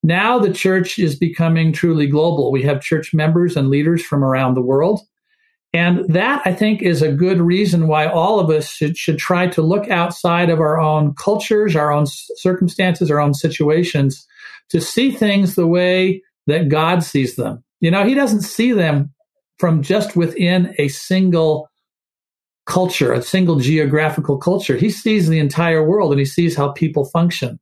[0.03, 2.51] Now the church is becoming truly global.
[2.51, 5.01] We have church members and leaders from around the world.
[5.73, 9.47] And that, I think, is a good reason why all of us should, should try
[9.47, 14.25] to look outside of our own cultures, our own circumstances, our own situations
[14.69, 17.63] to see things the way that God sees them.
[17.81, 19.13] You know, He doesn't see them
[19.59, 21.69] from just within a single
[22.65, 24.77] culture, a single geographical culture.
[24.77, 27.59] He sees the entire world and He sees how people function.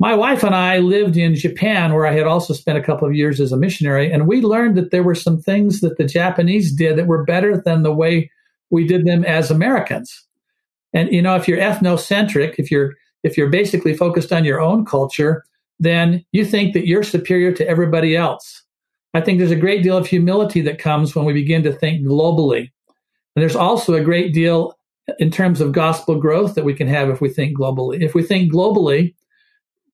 [0.00, 3.14] My wife and I lived in Japan, where I had also spent a couple of
[3.14, 6.72] years as a missionary, and we learned that there were some things that the Japanese
[6.72, 8.30] did that were better than the way
[8.70, 10.24] we did them as Americans.
[10.92, 14.84] And you know, if you're ethnocentric, if you're if you're basically focused on your own
[14.84, 15.44] culture,
[15.80, 18.62] then you think that you're superior to everybody else.
[19.14, 22.06] I think there's a great deal of humility that comes when we begin to think
[22.06, 22.70] globally.
[23.34, 24.78] And there's also a great deal
[25.18, 28.00] in terms of gospel growth that we can have if we think globally.
[28.00, 29.14] If we think globally,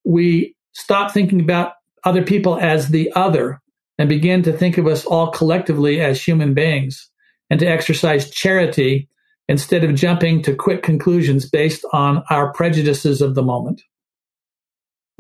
[0.05, 1.73] we stop thinking about
[2.05, 3.61] other people as the other
[3.99, 7.11] and begin to think of us all collectively as human beings
[7.51, 9.09] and to exercise charity
[9.49, 13.83] instead of jumping to quick conclusions based on our prejudices of the moment.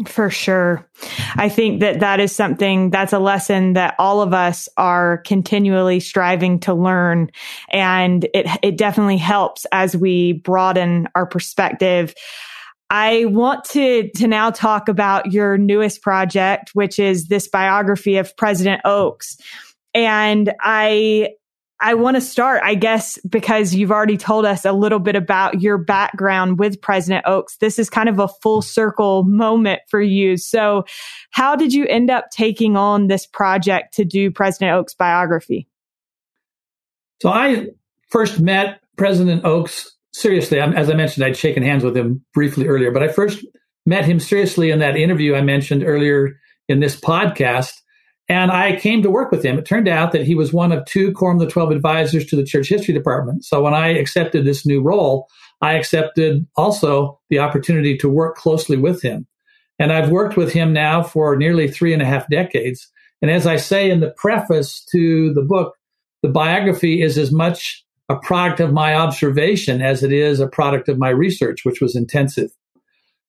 [0.06, 0.88] For sure.
[1.36, 6.00] I think that that is something that's a lesson that all of us are continually
[6.00, 7.30] striving to learn.
[7.70, 12.12] And it, it definitely helps as we broaden our perspective.
[12.90, 18.36] I want to, to now talk about your newest project, which is this biography of
[18.36, 19.36] President Oaks.
[19.94, 21.30] And I,
[21.80, 25.60] I want to start, I guess, because you've already told us a little bit about
[25.60, 27.56] your background with President Oaks.
[27.56, 30.36] This is kind of a full circle moment for you.
[30.36, 30.84] So,
[31.30, 35.68] how did you end up taking on this project to do President Oaks' biography?
[37.20, 37.68] So, I
[38.08, 40.61] first met President Oaks seriously.
[40.61, 43.44] As I mentioned, I'd shaken hands with him briefly earlier, but I first
[43.85, 47.72] met him seriously in that interview I mentioned earlier in this podcast
[48.29, 49.59] and I came to work with him.
[49.59, 52.37] It turned out that he was one of two Quorum of the Twelve advisors to
[52.37, 53.44] the church history department.
[53.44, 55.29] So when I accepted this new role,
[55.61, 59.27] I accepted also the opportunity to work closely with him.
[59.79, 62.88] And I've worked with him now for nearly three and a half decades.
[63.20, 65.74] And as I say in the preface to the book,
[66.22, 70.88] the biography is as much a product of my observation as it is a product
[70.88, 72.50] of my research, which was intensive.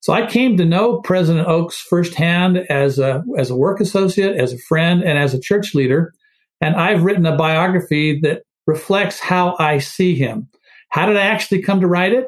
[0.02, 4.54] So I came to know President Oaks firsthand as a, as a work associate, as
[4.54, 6.14] a friend, and as a church leader.
[6.62, 10.50] And I've written a biography that reflects how I see him.
[10.90, 12.28] How did I actually come to write it?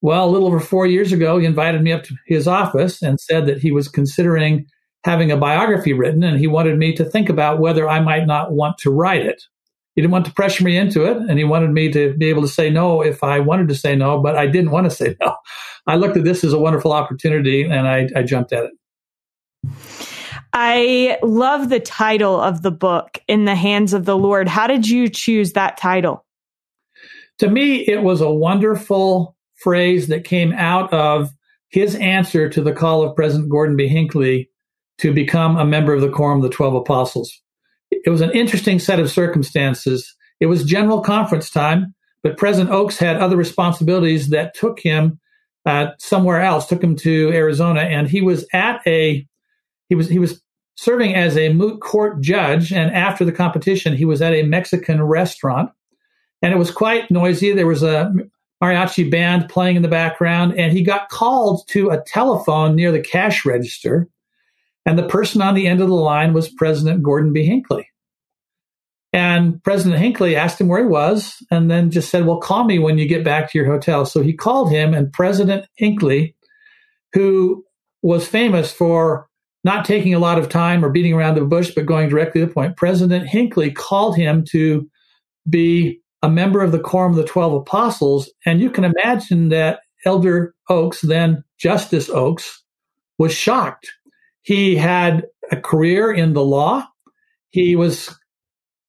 [0.00, 3.18] Well, a little over four years ago, he invited me up to his office and
[3.18, 4.66] said that he was considering
[5.04, 8.52] having a biography written and he wanted me to think about whether I might not
[8.52, 9.42] want to write it.
[9.98, 12.42] He didn't want to pressure me into it and he wanted me to be able
[12.42, 15.16] to say no if I wanted to say no, but I didn't want to say
[15.20, 15.34] no.
[15.88, 19.74] I looked at this as a wonderful opportunity and I, I jumped at it.
[20.52, 24.46] I love the title of the book, In the Hands of the Lord.
[24.46, 26.24] How did you choose that title?
[27.40, 31.28] To me, it was a wonderful phrase that came out of
[31.70, 33.88] his answer to the call of President Gordon B.
[33.88, 34.48] Hinckley
[34.98, 37.42] to become a member of the Quorum of the Twelve Apostles.
[37.90, 40.14] It was an interesting set of circumstances.
[40.40, 45.18] It was general conference time, but President Oaks had other responsibilities that took him
[45.66, 49.26] uh, somewhere else, took him to Arizona, and he was at a
[49.88, 50.42] he was he was
[50.76, 52.72] serving as a moot court judge.
[52.72, 55.70] And after the competition, he was at a Mexican restaurant,
[56.40, 57.52] and it was quite noisy.
[57.52, 58.12] There was a
[58.62, 63.00] mariachi band playing in the background, and he got called to a telephone near the
[63.00, 64.08] cash register.
[64.88, 67.44] And the person on the end of the line was President Gordon B.
[67.44, 67.86] Hinckley.
[69.12, 72.78] And President Hinckley asked him where he was and then just said, Well, call me
[72.78, 74.06] when you get back to your hotel.
[74.06, 76.34] So he called him, and President Hinckley,
[77.12, 77.66] who
[78.00, 79.28] was famous for
[79.62, 82.46] not taking a lot of time or beating around the bush, but going directly to
[82.46, 84.88] the point, President Hinckley called him to
[85.50, 88.32] be a member of the Quorum of the Twelve Apostles.
[88.46, 92.64] And you can imagine that Elder Oaks, then Justice Oaks,
[93.18, 93.90] was shocked.
[94.48, 96.88] He had a career in the law.
[97.50, 98.18] He was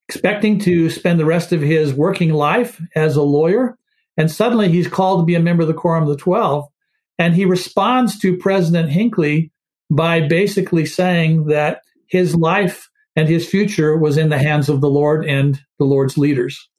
[0.07, 3.77] expecting to spend the rest of his working life as a lawyer.
[4.15, 6.69] And suddenly he's called to be a member of the Quorum of the Twelve.
[7.17, 9.51] And he responds to President Hinckley
[9.91, 14.89] by basically saying that his life and his future was in the hands of the
[14.89, 16.69] Lord and the Lord's leaders.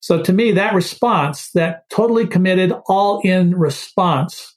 [0.00, 4.54] So to me, that response, that totally committed, all in response,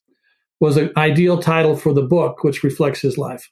[0.59, 3.49] was an ideal title for the book, which reflects his life.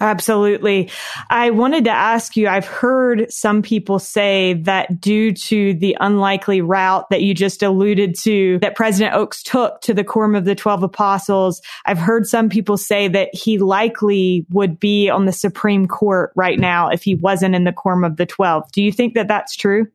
[0.00, 0.90] Absolutely.
[1.30, 6.60] I wanted to ask you, I've heard some people say that due to the unlikely
[6.62, 10.56] route that you just alluded to, that President Oaks took to the Quorum of the
[10.56, 15.86] 12 Apostles, I've heard some people say that he likely would be on the Supreme
[15.86, 18.72] Court right now if he wasn't in the Quorum of the 12.
[18.72, 19.86] Do you think that that's true?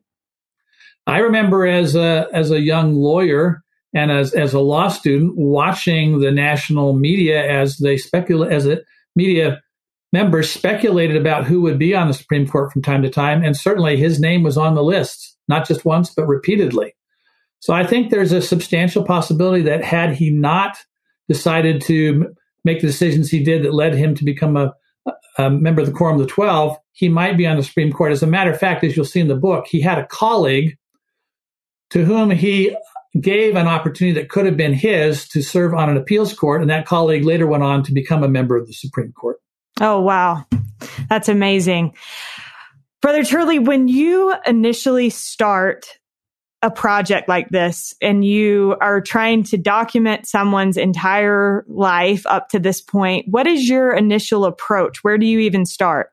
[1.06, 6.20] I remember as a, as a young lawyer, and as, as a law student watching
[6.20, 8.78] the national media as they speculate as a
[9.16, 9.60] media
[10.12, 13.56] members speculated about who would be on the Supreme Court from time to time, and
[13.56, 16.94] certainly his name was on the list, not just once, but repeatedly.
[17.60, 20.78] So I think there's a substantial possibility that had he not
[21.28, 22.34] decided to
[22.64, 24.72] make the decisions he did that led him to become a,
[25.38, 28.12] a member of the Quorum of the Twelve, he might be on the Supreme Court.
[28.12, 30.76] As a matter of fact, as you'll see in the book, he had a colleague
[31.90, 32.76] to whom he
[33.20, 36.70] gave an opportunity that could have been his to serve on an appeals court, and
[36.70, 39.38] that colleague later went on to become a member of the Supreme Court.
[39.80, 40.44] Oh, wow.
[41.08, 41.94] That's amazing.
[43.02, 45.86] Brother Turley, when you initially start
[46.62, 52.58] a project like this and you are trying to document someone's entire life up to
[52.58, 55.02] this point, what is your initial approach?
[55.02, 56.10] Where do you even start?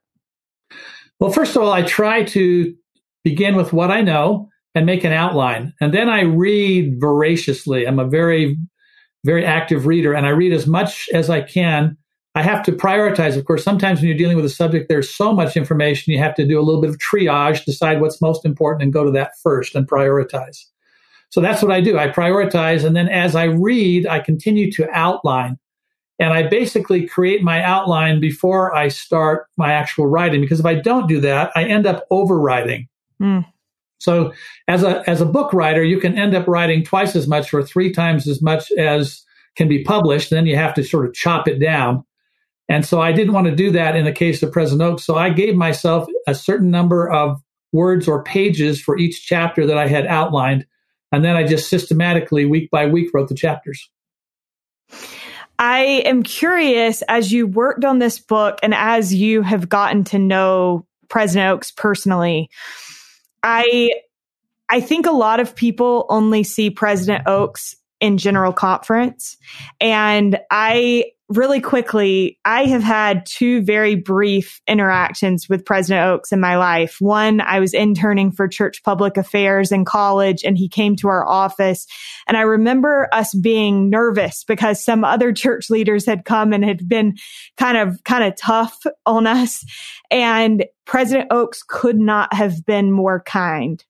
[1.20, 2.74] Well, first of all, I try to
[3.26, 5.74] begin with what I know and make an outline.
[5.82, 7.86] And then I read voraciously.
[7.86, 8.58] I'm a very,
[9.26, 11.98] very active reader and I read as much as I can.
[12.38, 13.36] I have to prioritize.
[13.36, 16.36] Of course, sometimes when you're dealing with a subject, there's so much information, you have
[16.36, 19.32] to do a little bit of triage, decide what's most important and go to that
[19.42, 20.66] first and prioritize.
[21.30, 21.98] So that's what I do.
[21.98, 22.86] I prioritize.
[22.86, 25.58] And then as I read, I continue to outline.
[26.20, 30.76] And I basically create my outline before I start my actual writing, because if I
[30.76, 32.88] don't do that, I end up overwriting.
[33.20, 33.48] Mm.
[33.98, 34.32] So
[34.68, 37.64] as a as a book writer, you can end up writing twice as much or
[37.64, 39.24] three times as much as
[39.56, 40.30] can be published.
[40.30, 42.04] Then you have to sort of chop it down.
[42.70, 45.06] And so I didn't want to do that in the case of President Oaks.
[45.06, 47.42] So I gave myself a certain number of
[47.72, 50.66] words or pages for each chapter that I had outlined.
[51.12, 53.90] And then I just systematically, week by week, wrote the chapters.
[55.60, 60.20] I am curious as you worked on this book and as you have gotten to
[60.20, 62.50] know President Oaks personally,
[63.42, 63.92] I
[64.70, 69.38] I think a lot of people only see President Oaks in general conference.
[69.80, 76.40] And I really quickly, I have had two very brief interactions with President Oaks in
[76.40, 76.98] my life.
[77.00, 81.28] One, I was interning for church public affairs in college and he came to our
[81.28, 81.86] office.
[82.28, 86.88] And I remember us being nervous because some other church leaders had come and had
[86.88, 87.18] been
[87.58, 89.66] kind of, kind of tough on us.
[90.10, 93.84] And President Oaks could not have been more kind.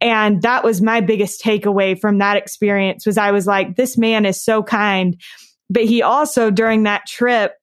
[0.00, 4.24] And that was my biggest takeaway from that experience was I was like, this man
[4.24, 5.20] is so kind.
[5.70, 7.54] But he also during that trip,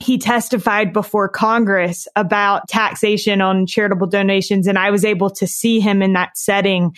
[0.00, 4.66] he testified before Congress about taxation on charitable donations.
[4.66, 6.92] And I was able to see him in that setting.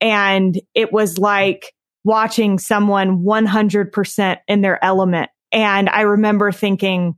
[0.00, 1.72] And it was like
[2.04, 5.30] watching someone 100% in their element.
[5.52, 7.14] And I remember thinking,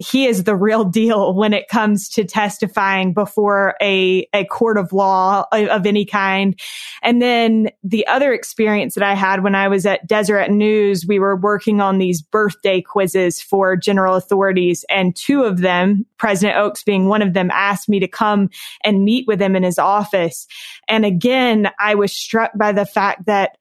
[0.00, 4.94] he is the real deal when it comes to testifying before a, a court of
[4.94, 6.58] law of, any kind.
[7.02, 11.18] And then the other experience that I had when I was at Deseret News, we
[11.18, 14.86] were working on these birthday quizzes for general authorities.
[14.88, 18.48] And two of them, President Oaks being one of them, asked me to come
[18.82, 20.46] and meet with him in his office.
[20.88, 23.58] And again, I was struck by the fact that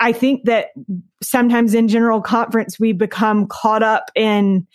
[0.00, 0.68] I think that
[1.22, 4.66] sometimes in general conference, we become caught up in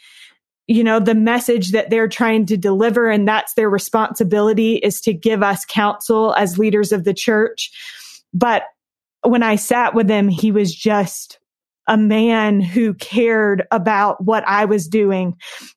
[0.67, 5.13] you know, the message that they're trying to deliver and that's their responsibility is to
[5.13, 7.71] give us counsel as leaders of the church.
[8.33, 8.63] But
[9.21, 11.39] when I sat with him, he was just
[11.87, 15.35] a man who cared about what I was doing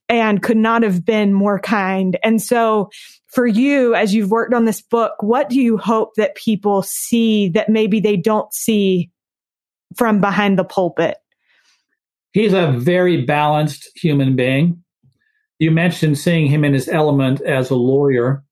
[0.09, 2.19] and could not have been more kind.
[2.25, 2.89] And so
[3.27, 7.51] for you, as you've worked on this book, what do you hope that people see
[7.51, 9.11] that maybe they don't see
[9.97, 11.19] from behind the pulpit?
[12.39, 14.85] He's a very balanced human being.
[15.59, 18.45] You mentioned seeing him in his element as a lawyer,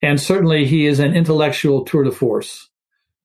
[0.00, 2.70] and certainly he is an intellectual tour de force.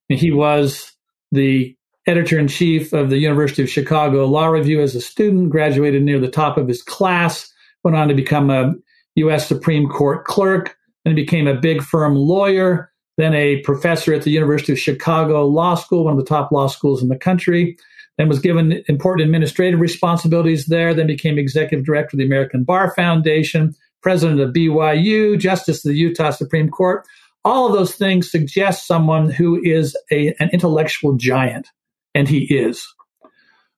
[0.08, 0.94] He was
[1.32, 6.02] the editor in chief of the University of Chicago Law Review as a student, graduated
[6.02, 7.54] near the top of his class,
[7.84, 8.74] went on to become a
[9.18, 9.48] U.S.
[9.48, 14.72] Supreme Court clerk, then became a big firm lawyer, then a professor at the University
[14.72, 17.78] of Chicago Law School, one of the top law schools in the country
[18.20, 22.94] then was given important administrative responsibilities there, then became executive director of the American Bar
[22.94, 27.08] Foundation, president of BYU, justice of the Utah Supreme Court.
[27.46, 31.70] All of those things suggest someone who is a, an intellectual giant,
[32.14, 32.86] and he is.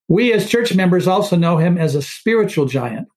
[0.08, 3.10] We as church members also know him as a spiritual giant.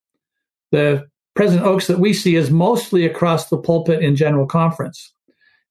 [0.73, 5.15] The President Oaks that we see is mostly across the pulpit in general conference.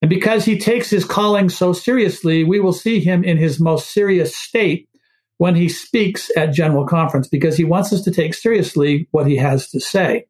[0.02, 3.92] And because he takes his calling so seriously, we will see him in his most
[3.92, 4.90] serious state
[5.38, 9.36] when he speaks at General Conference because he wants us to take seriously what he
[9.38, 10.26] has to say.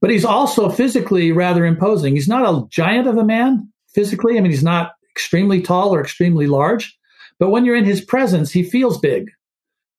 [0.00, 2.14] But he's also physically rather imposing.
[2.14, 4.36] He's not a giant of a man physically.
[4.36, 6.96] I mean, he's not extremely tall or extremely large.
[7.38, 9.30] But when you're in his presence, he feels big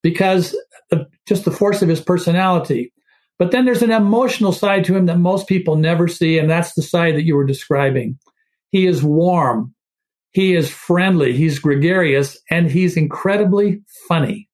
[0.02, 0.56] because
[0.92, 2.94] of just the force of his personality.
[3.40, 6.74] But then there's an emotional side to him that most people never see, and that's
[6.74, 8.18] the side that you were describing.
[8.72, 9.74] He is warm.
[10.34, 14.50] He is friendly, he's gregarious, and he's incredibly funny.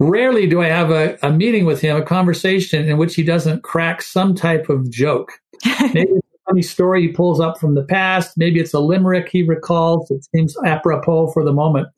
[0.00, 3.62] Rarely do I have a, a meeting with him, a conversation in which he doesn't
[3.62, 5.32] crack some type of joke.
[5.80, 8.36] Maybe it's a funny story he pulls up from the past.
[8.36, 11.88] Maybe it's a limerick he recalls that seems apropos for the moment.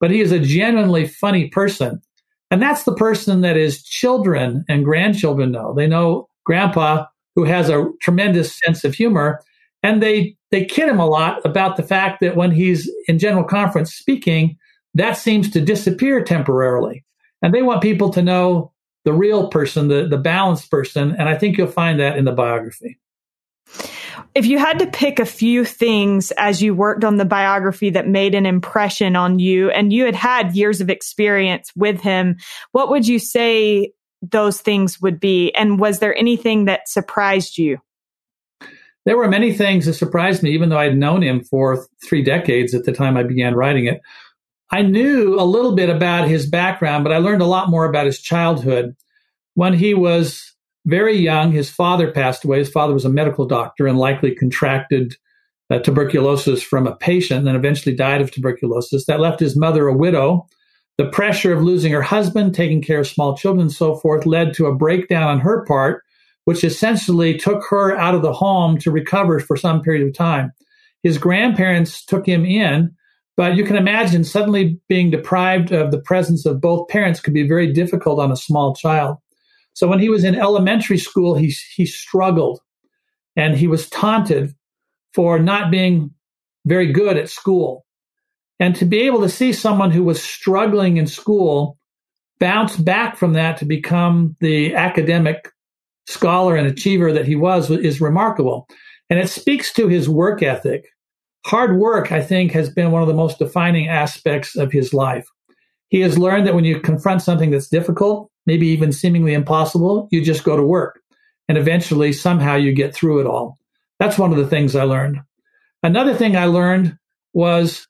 [0.00, 2.00] But he is a genuinely funny person.
[2.50, 5.72] And that's the person that his children and grandchildren know.
[5.74, 9.40] They know grandpa, who has a tremendous sense of humor,
[9.82, 13.42] and they they kid him a lot about the fact that when he's in general
[13.42, 14.56] conference speaking,
[14.94, 17.04] that seems to disappear temporarily.
[17.40, 18.72] And they want people to know
[19.04, 21.16] the real person, the, the balanced person.
[21.18, 23.00] And I think you'll find that in the biography.
[24.34, 28.06] If you had to pick a few things as you worked on the biography that
[28.06, 32.36] made an impression on you, and you had had years of experience with him,
[32.72, 35.50] what would you say those things would be?
[35.54, 37.78] And was there anything that surprised you?
[39.04, 42.74] There were many things that surprised me, even though I'd known him for three decades
[42.74, 44.00] at the time I began writing it.
[44.70, 48.06] I knew a little bit about his background, but I learned a lot more about
[48.06, 48.96] his childhood.
[49.54, 50.54] When he was
[50.86, 52.58] very young, his father passed away.
[52.58, 55.16] His father was a medical doctor and likely contracted
[55.68, 59.06] uh, tuberculosis from a patient and then eventually died of tuberculosis.
[59.06, 60.46] That left his mother a widow.
[60.98, 64.54] The pressure of losing her husband, taking care of small children, and so forth, led
[64.54, 66.02] to a breakdown on her part
[66.44, 70.52] which essentially took her out of the home to recover for some period of time.
[71.02, 72.94] His grandparents took him in,
[73.36, 77.46] but you can imagine suddenly being deprived of the presence of both parents could be
[77.46, 79.18] very difficult on a small child.
[79.74, 82.60] So when he was in elementary school, he, he struggled
[83.36, 84.54] and he was taunted
[85.14, 86.10] for not being
[86.66, 87.84] very good at school.
[88.60, 91.78] And to be able to see someone who was struggling in school
[92.38, 95.51] bounce back from that to become the academic
[96.06, 98.68] scholar and achiever that he was is remarkable.
[99.10, 100.86] And it speaks to his work ethic.
[101.46, 105.26] Hard work, I think, has been one of the most defining aspects of his life.
[105.88, 110.24] He has learned that when you confront something that's difficult, maybe even seemingly impossible, you
[110.24, 111.00] just go to work.
[111.48, 113.58] And eventually, somehow, you get through it all.
[113.98, 115.20] That's one of the things I learned.
[115.82, 116.96] Another thing I learned
[117.34, 117.86] was,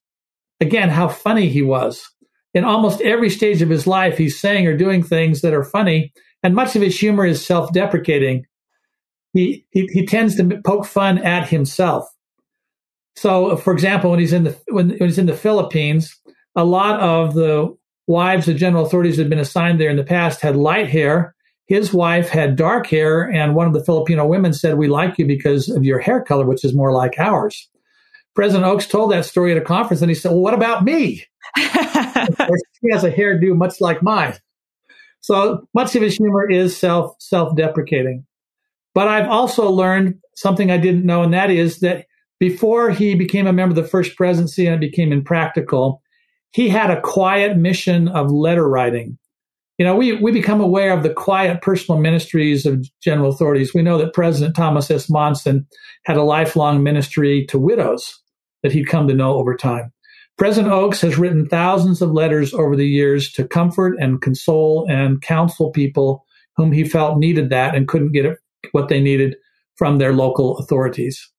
[0.61, 2.03] again, how funny he was.
[2.55, 6.13] In almost every stage of his life, he's saying or doing things that are funny
[6.43, 8.47] and much of his humor is self-deprecating.
[9.33, 12.07] He, he he tends to poke fun at himself.
[13.17, 16.15] So, for example, when he's in the when, when he's in the Philippines,
[16.55, 17.75] a lot of the
[18.07, 21.35] wives of general authorities that had been assigned there in the past had light hair.
[21.67, 25.27] His wife had dark hair, and one of the Filipino women said, "We like you
[25.27, 27.69] because of your hair color, which is more like ours."
[28.35, 31.25] President Oaks told that story at a conference, and he said, "Well, what about me?"
[31.57, 34.35] course, he has a hairdo much like mine.
[35.23, 38.27] So much of his humor is self self deprecating.
[38.95, 42.07] But I've also learned something I didn't know, and that is that
[42.39, 46.03] before he became a member of the first presidency and became impractical,
[46.51, 49.17] he had a quiet mission of letter writing.
[49.79, 53.73] You know, we, we become aware of the quiet personal ministries of general authorities.
[53.73, 55.09] We know that President Thomas S.
[55.09, 55.67] Monson
[56.05, 58.21] had a lifelong ministry to widows
[58.63, 59.92] that he'd come to know over time.
[60.39, 65.21] President Oaks has written thousands of letters over the years to comfort and console and
[65.23, 66.25] counsel people
[66.57, 68.37] whom he felt needed that and couldn't get
[68.73, 69.37] what they needed
[69.77, 71.32] from their local authorities.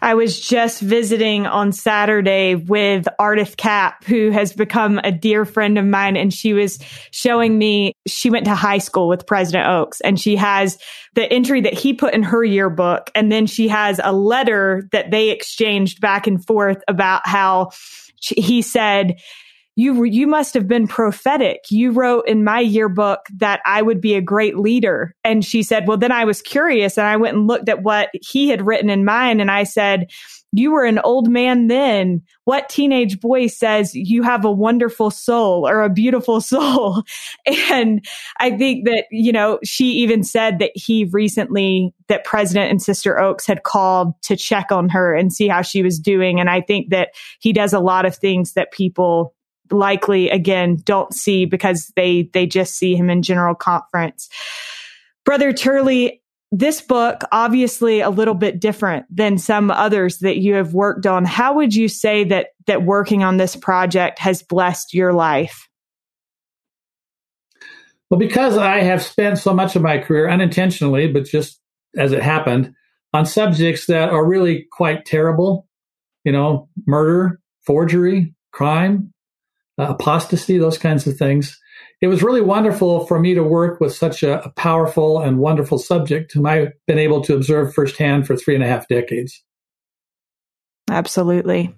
[0.00, 5.78] I was just visiting on Saturday with Artith Cap, who has become a dear friend
[5.78, 6.16] of mine.
[6.16, 6.78] And she was
[7.10, 10.78] showing me, she went to high school with President Oaks and she has
[11.14, 13.10] the entry that he put in her yearbook.
[13.14, 17.70] And then she has a letter that they exchanged back and forth about how
[18.20, 19.20] he said,
[19.78, 21.60] you you must have been prophetic.
[21.70, 25.14] You wrote in my yearbook that I would be a great leader.
[25.22, 28.10] And she said, "Well, then I was curious and I went and looked at what
[28.12, 30.08] he had written in mine and I said,
[30.52, 32.22] you were an old man then.
[32.44, 37.02] What teenage boy says you have a wonderful soul or a beautiful soul?
[37.46, 38.04] And
[38.40, 43.18] I think that, you know, she even said that he recently, that President and Sister
[43.18, 46.40] Oaks had called to check on her and see how she was doing.
[46.40, 47.10] And I think that
[47.40, 49.34] he does a lot of things that people
[49.70, 54.28] likely again don't see because they they just see him in general conference.
[55.24, 60.72] Brother Turley, this book obviously a little bit different than some others that you have
[60.72, 61.24] worked on.
[61.24, 65.68] How would you say that that working on this project has blessed your life?
[68.10, 71.60] Well, because I have spent so much of my career unintentionally, but just
[71.96, 72.74] as it happened,
[73.12, 75.66] on subjects that are really quite terrible,
[76.24, 79.12] you know, murder, forgery, crime,
[79.78, 81.58] Uh, apostasy, those kinds of things.
[82.00, 85.78] It was really wonderful for me to work with such a, a powerful and wonderful
[85.78, 89.42] subject whom I've been able to observe firsthand for three and a half decades.
[90.90, 91.74] Absolutely.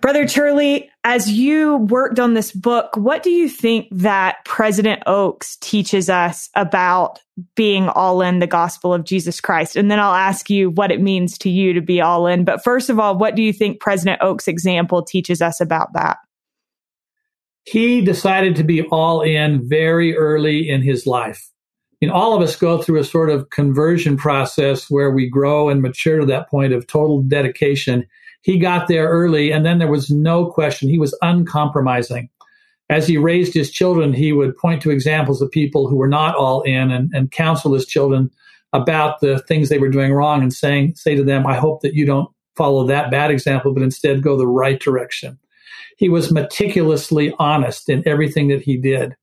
[0.00, 5.56] Brother Turley, as you worked on this book, what do you think that President Oaks
[5.62, 7.20] teaches us about
[7.54, 9.76] being all in the gospel of Jesus Christ?
[9.76, 12.44] And then I'll ask you what it means to you to be all in.
[12.44, 16.18] But first of all, what do you think President Oaks' example teaches us about that?
[17.64, 21.50] He decided to be all in very early in his life.
[22.00, 25.80] mean, all of us go through a sort of conversion process where we grow and
[25.80, 28.06] mature to that point of total dedication.
[28.42, 30.90] He got there early, and then there was no question.
[30.90, 32.28] He was uncompromising.
[32.90, 36.34] As he raised his children, he would point to examples of people who were not
[36.34, 38.30] all in and, and counsel his children
[38.74, 41.94] about the things they were doing wrong and saying, say to them, I hope that
[41.94, 45.38] you don't follow that bad example, but instead go the right direction.
[45.96, 49.16] He was meticulously honest in everything that he did.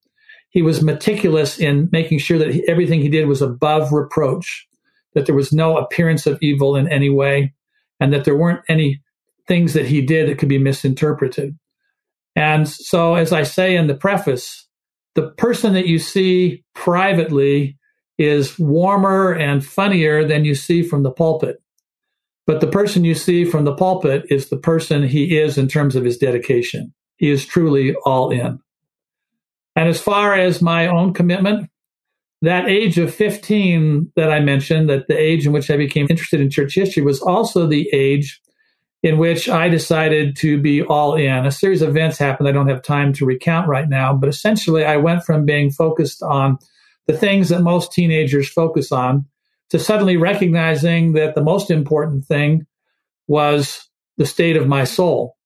[0.49, 4.67] He was meticulous in making sure that he, everything he did was above reproach,
[5.13, 7.53] that there was no appearance of evil in any way,
[7.99, 9.01] and that there weren't any
[9.47, 11.57] things that he did that could be misinterpreted.
[12.35, 14.67] And so, as I say in the preface,
[15.15, 17.77] the person that you see privately
[18.17, 21.61] is warmer and funnier than you see from the pulpit.
[22.47, 25.95] But the person you see from the pulpit is the person he is in terms
[25.95, 26.93] of his dedication.
[27.17, 28.59] He is truly all in.
[29.75, 31.69] And as far as my own commitment,
[32.41, 36.41] that age of 15 that I mentioned, that the age in which I became interested
[36.41, 38.41] in church history was also the age
[39.03, 41.45] in which I decided to be all in.
[41.45, 44.85] A series of events happened I don't have time to recount right now, but essentially
[44.85, 46.57] I went from being focused on
[47.07, 49.25] the things that most teenagers focus on
[49.71, 52.65] to suddenly recognizing that the most important thing
[53.27, 55.37] was the state of my soul.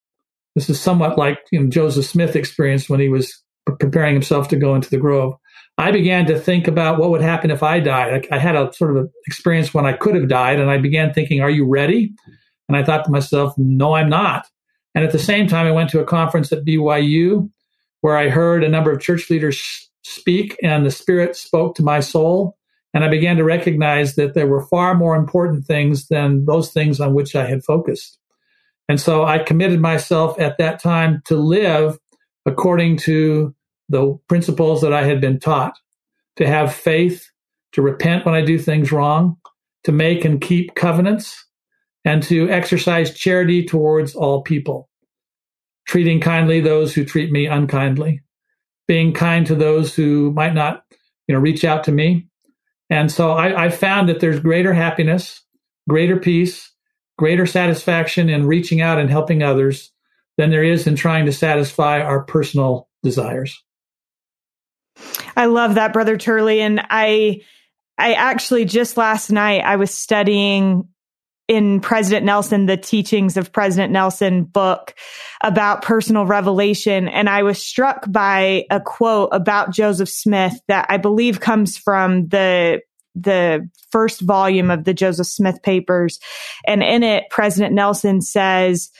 [0.55, 3.41] This is somewhat like you know, Joseph Smith experienced when he was
[3.79, 5.33] preparing himself to go into the grove.
[5.77, 8.27] I began to think about what would happen if I died.
[8.31, 11.13] I, I had a sort of experience when I could have died, and I began
[11.13, 12.13] thinking, "Are you ready?"
[12.67, 14.47] And I thought to myself, "No, I'm not."
[14.95, 17.49] And at the same time, I went to a conference at BYU
[18.01, 21.99] where I heard a number of church leaders speak, and the Spirit spoke to my
[21.99, 22.57] soul.
[22.95, 27.01] And I began to recognize that there were far more important things than those things
[27.01, 28.17] on which I had focused.
[28.87, 31.99] And so I committed myself at that time to live
[32.45, 33.53] according to
[33.89, 35.77] the principles that I had been taught,
[36.37, 37.29] to have faith,
[37.73, 39.35] to repent when I do things wrong,
[39.83, 41.45] to make and keep covenants,
[42.05, 44.89] and to exercise charity towards all people,
[45.85, 48.21] treating kindly those who treat me unkindly,
[48.87, 50.85] being kind to those who might not,
[51.27, 52.29] you know, reach out to me.
[52.89, 55.41] And so I, I found that there's greater happiness,
[55.89, 56.71] greater peace,
[57.17, 59.91] greater satisfaction in reaching out and helping others
[60.37, 63.63] than there is in trying to satisfy our personal desires.
[65.35, 66.61] I love that, Brother Turley.
[66.61, 67.41] And I,
[67.97, 70.87] I actually just last night I was studying
[71.47, 74.95] in President Nelson, the teachings of President Nelson book
[75.43, 77.07] about personal revelation.
[77.07, 82.27] And I was struck by a quote about Joseph Smith that I believe comes from
[82.29, 82.81] the
[83.17, 86.19] the first volume of the Joseph Smith papers.
[86.67, 88.91] And in it, President Nelson says,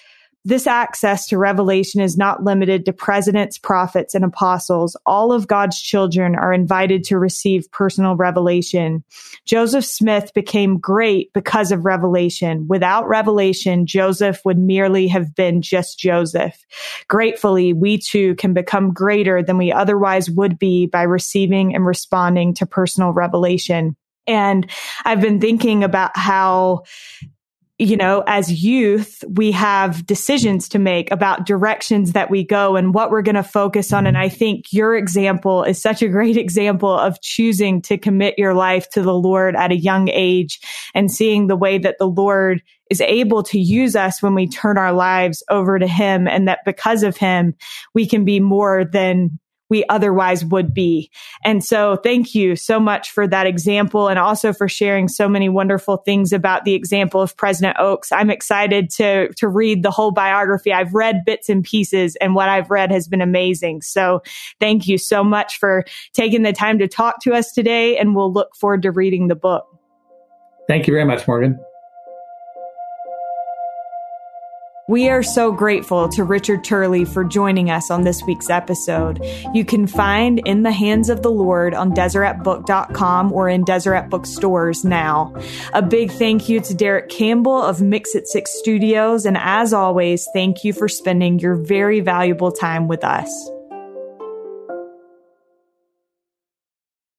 [0.45, 4.95] this access to revelation is not limited to presidents, prophets, and apostles.
[5.03, 9.03] All of God's children are invited to receive personal revelation.
[9.45, 12.67] Joseph Smith became great because of revelation.
[12.69, 16.63] Without revelation, Joseph would merely have been just Joseph.
[17.07, 22.53] Gratefully, we too can become greater than we otherwise would be by receiving and responding
[22.53, 23.95] to personal revelation.
[24.27, 24.69] And
[25.03, 26.83] I've been thinking about how
[27.77, 32.93] you know, as youth, we have decisions to make about directions that we go and
[32.93, 34.07] what we're going to focus on.
[34.07, 38.53] And I think your example is such a great example of choosing to commit your
[38.53, 40.59] life to the Lord at a young age
[40.93, 44.77] and seeing the way that the Lord is able to use us when we turn
[44.77, 47.55] our lives over to Him and that because of Him,
[47.93, 49.37] we can be more than
[49.69, 51.09] we otherwise would be.
[51.43, 55.49] And so thank you so much for that example and also for sharing so many
[55.49, 58.11] wonderful things about the example of President Oaks.
[58.11, 60.71] I'm excited to, to read the whole biography.
[60.71, 63.81] I've read bits and pieces and what I've read has been amazing.
[63.81, 64.21] So
[64.59, 68.31] thank you so much for taking the time to talk to us today and we'll
[68.31, 69.65] look forward to reading the book.
[70.67, 71.59] Thank you very much, Morgan.
[74.87, 79.19] We are so grateful to Richard Turley for joining us on this week's episode.
[79.51, 84.85] You can find In the Hands of the Lord on DeseretBook.com or in Deseret bookstores
[84.85, 85.33] now.
[85.73, 89.25] A big thank you to Derek Campbell of Mix at Six Studios.
[89.25, 93.54] And as always, thank you for spending your very valuable time with us.